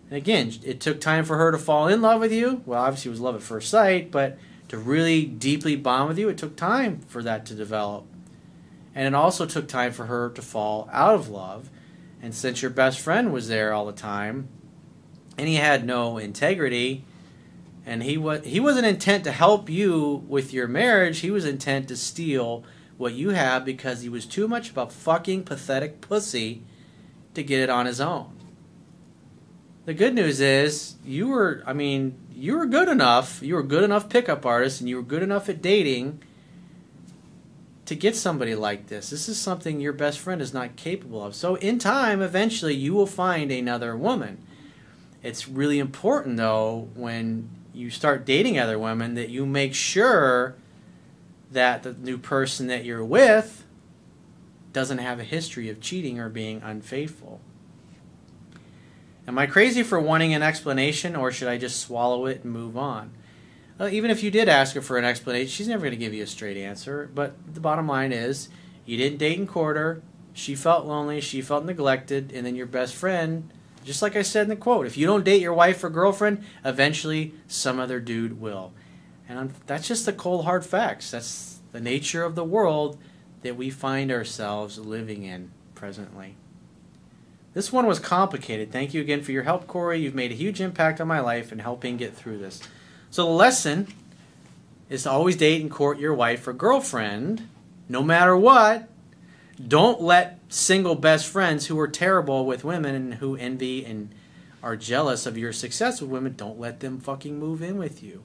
And 0.09 0.17
again, 0.17 0.51
it 0.63 0.81
took 0.81 0.99
time 0.99 1.25
for 1.25 1.37
her 1.37 1.51
to 1.51 1.59
fall 1.59 1.87
in 1.87 2.01
love 2.01 2.19
with 2.21 2.33
you. 2.33 2.63
Well, 2.65 2.81
obviously, 2.81 3.09
it 3.09 3.11
was 3.11 3.21
love 3.21 3.35
at 3.35 3.43
first 3.43 3.69
sight, 3.69 4.09
but 4.09 4.39
to 4.69 4.77
really 4.77 5.25
deeply 5.25 5.75
bond 5.75 6.09
with 6.09 6.17
you, 6.17 6.27
it 6.27 6.39
took 6.39 6.55
time 6.55 7.01
for 7.01 7.21
that 7.21 7.45
to 7.45 7.53
develop. 7.53 8.07
And 8.95 9.05
it 9.05 9.13
also 9.13 9.45
took 9.45 9.67
time 9.67 9.91
for 9.91 10.07
her 10.07 10.31
to 10.31 10.41
fall 10.41 10.89
out 10.91 11.13
of 11.13 11.29
love. 11.29 11.69
And 12.19 12.33
since 12.33 12.63
your 12.63 12.71
best 12.71 12.99
friend 12.99 13.31
was 13.31 13.47
there 13.47 13.73
all 13.73 13.85
the 13.85 13.93
time, 13.93 14.47
and 15.37 15.47
he 15.47 15.55
had 15.55 15.85
no 15.85 16.17
integrity, 16.17 17.05
and 17.89 18.03
he 18.03 18.19
was 18.19 18.45
he 18.45 18.59
wasn't 18.59 18.85
intent 18.85 19.23
to 19.23 19.31
help 19.31 19.67
you 19.67 20.23
with 20.27 20.53
your 20.53 20.67
marriage. 20.67 21.19
He 21.21 21.31
was 21.31 21.43
intent 21.43 21.87
to 21.87 21.97
steal 21.97 22.63
what 22.97 23.13
you 23.13 23.29
have 23.31 23.65
because 23.65 24.03
he 24.03 24.09
was 24.09 24.27
too 24.27 24.47
much 24.47 24.69
of 24.69 24.77
a 24.77 24.85
fucking 24.87 25.43
pathetic 25.43 25.99
pussy 25.99 26.61
to 27.33 27.41
get 27.41 27.61
it 27.61 27.69
on 27.69 27.87
his 27.87 27.99
own. 27.99 28.37
The 29.85 29.95
good 29.95 30.13
news 30.13 30.39
is 30.39 30.97
you 31.03 31.29
were 31.29 31.63
I 31.65 31.73
mean, 31.73 32.15
you 32.31 32.57
were 32.57 32.67
good 32.67 32.89
enough. 32.89 33.41
You 33.41 33.55
were 33.55 33.63
good 33.63 33.83
enough 33.83 34.07
pickup 34.07 34.45
artist 34.45 34.81
and 34.81 34.87
you 34.87 34.97
were 34.97 35.01
good 35.01 35.23
enough 35.23 35.49
at 35.49 35.59
dating 35.59 36.21
to 37.87 37.95
get 37.95 38.15
somebody 38.15 38.53
like 38.53 38.85
this. 38.85 39.09
This 39.09 39.27
is 39.27 39.39
something 39.39 39.81
your 39.81 39.93
best 39.93 40.19
friend 40.19 40.43
is 40.43 40.53
not 40.53 40.75
capable 40.75 41.25
of. 41.25 41.33
So 41.33 41.55
in 41.55 41.79
time 41.79 42.21
eventually 42.21 42.75
you 42.75 42.93
will 42.93 43.07
find 43.07 43.51
another 43.51 43.97
woman. 43.97 44.45
It's 45.23 45.49
really 45.49 45.79
important 45.79 46.37
though 46.37 46.89
when 46.93 47.49
you 47.73 47.89
start 47.89 48.25
dating 48.25 48.59
other 48.59 48.79
women 48.79 49.15
that 49.15 49.29
you 49.29 49.45
make 49.45 49.73
sure 49.73 50.55
that 51.51 51.83
the 51.83 51.93
new 51.93 52.17
person 52.17 52.67
that 52.67 52.85
you're 52.85 53.03
with 53.03 53.65
doesn't 54.73 54.99
have 54.99 55.19
a 55.19 55.23
history 55.23 55.69
of 55.69 55.81
cheating 55.81 56.19
or 56.19 56.29
being 56.29 56.61
unfaithful. 56.63 57.41
Am 59.27 59.37
I 59.37 59.45
crazy 59.45 59.83
for 59.83 59.99
wanting 59.99 60.33
an 60.33 60.41
explanation 60.41 61.15
or 61.15 61.31
should 61.31 61.47
I 61.47 61.57
just 61.57 61.79
swallow 61.79 62.25
it 62.25 62.43
and 62.43 62.53
move 62.53 62.77
on? 62.77 63.11
Well, 63.77 63.89
even 63.89 64.11
if 64.11 64.23
you 64.23 64.31
did 64.31 64.49
ask 64.49 64.75
her 64.75 64.81
for 64.81 64.97
an 64.97 65.05
explanation, 65.05 65.49
she's 65.49 65.67
never 65.67 65.81
going 65.81 65.91
to 65.91 65.97
give 65.97 66.13
you 66.13 66.23
a 66.23 66.27
straight 66.27 66.57
answer. 66.57 67.09
But 67.13 67.35
the 67.53 67.61
bottom 67.61 67.87
line 67.87 68.11
is, 68.11 68.49
you 68.85 68.97
didn't 68.97 69.19
date 69.19 69.39
and 69.39 69.47
court 69.47 69.77
her. 69.77 70.01
She 70.33 70.55
felt 70.55 70.85
lonely. 70.85 71.21
She 71.21 71.41
felt 71.41 71.63
neglected. 71.63 72.31
And 72.33 72.45
then 72.45 72.55
your 72.55 72.65
best 72.65 72.95
friend 72.95 73.51
just 73.89 74.03
like 74.03 74.15
I 74.15 74.21
said 74.21 74.43
in 74.43 74.49
the 74.49 74.55
quote, 74.55 74.85
if 74.85 74.97
you 74.97 75.07
don't 75.07 75.25
date 75.25 75.41
your 75.41 75.51
wife 75.51 75.83
or 75.83 75.89
girlfriend, 75.89 76.43
eventually 76.63 77.33
some 77.47 77.79
other 77.79 77.99
dude 77.99 78.39
will. 78.39 78.71
And 79.27 79.51
that's 79.65 79.87
just 79.87 80.05
the 80.05 80.13
cold 80.13 80.45
hard 80.45 80.63
facts. 80.63 81.09
That's 81.09 81.57
the 81.71 81.81
nature 81.81 82.23
of 82.23 82.35
the 82.35 82.43
world 82.43 82.99
that 83.41 83.55
we 83.55 83.71
find 83.71 84.11
ourselves 84.11 84.77
living 84.77 85.23
in 85.23 85.49
presently. 85.73 86.35
This 87.55 87.73
one 87.73 87.87
was 87.87 87.97
complicated. 87.97 88.71
Thank 88.71 88.93
you 88.93 89.01
again 89.01 89.23
for 89.23 89.31
your 89.31 89.41
help, 89.41 89.65
Corey. 89.65 89.99
You've 89.99 90.13
made 90.13 90.31
a 90.31 90.35
huge 90.35 90.61
impact 90.61 91.01
on 91.01 91.07
my 91.07 91.19
life 91.19 91.51
in 91.51 91.57
helping 91.57 91.97
get 91.97 92.15
through 92.15 92.37
this. 92.37 92.61
So 93.09 93.23
the 93.23 93.31
lesson 93.31 93.87
is 94.87 95.01
to 95.01 95.09
always 95.09 95.35
date 95.35 95.63
and 95.63 95.71
court 95.71 95.97
your 95.97 96.13
wife 96.13 96.47
or 96.47 96.53
girlfriend, 96.53 97.49
no 97.87 98.03
matter 98.03 98.37
what, 98.37 98.87
don't 99.67 100.01
let 100.01 100.39
single 100.47 100.95
best 100.95 101.27
friends 101.27 101.67
who 101.67 101.79
are 101.79 101.87
terrible 101.87 102.45
with 102.45 102.63
women 102.63 102.95
and 102.95 103.13
who 103.15 103.35
envy 103.35 103.85
and 103.85 104.13
are 104.63 104.75
jealous 104.75 105.25
of 105.25 105.37
your 105.37 105.53
success 105.53 106.01
with 106.01 106.09
women, 106.09 106.35
don't 106.35 106.59
let 106.59 106.79
them 106.79 106.99
fucking 106.99 107.37
move 107.37 107.61
in 107.61 107.77
with 107.77 108.01
you. 108.01 108.23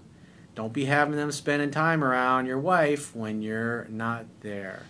Don't 0.54 0.72
be 0.72 0.84
having 0.84 1.16
them 1.16 1.32
spending 1.32 1.70
time 1.70 2.04
around 2.04 2.46
your 2.46 2.58
wife 2.58 3.14
when 3.14 3.42
you're 3.42 3.86
not 3.88 4.26
there. 4.40 4.84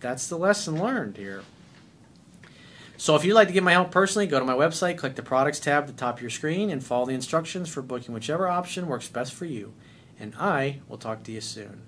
That's 0.00 0.28
the 0.28 0.36
lesson 0.36 0.78
learned 0.78 1.16
here. 1.16 1.42
So 2.96 3.16
if 3.16 3.24
you'd 3.24 3.34
like 3.34 3.48
to 3.48 3.54
get 3.54 3.62
my 3.62 3.72
help 3.72 3.90
personally, 3.90 4.26
go 4.26 4.38
to 4.38 4.44
my 4.44 4.54
website, 4.54 4.98
click 4.98 5.14
the 5.14 5.22
products 5.22 5.58
tab 5.58 5.84
at 5.84 5.86
the 5.88 5.92
top 5.94 6.16
of 6.16 6.20
your 6.20 6.30
screen, 6.30 6.70
and 6.70 6.84
follow 6.84 7.06
the 7.06 7.14
instructions 7.14 7.68
for 7.68 7.82
booking 7.82 8.14
whichever 8.14 8.46
option 8.46 8.86
works 8.86 9.08
best 9.08 9.32
for 9.32 9.46
you. 9.46 9.72
And 10.20 10.34
I 10.36 10.80
will 10.88 10.98
talk 10.98 11.22
to 11.24 11.32
you 11.32 11.40
soon. 11.40 11.82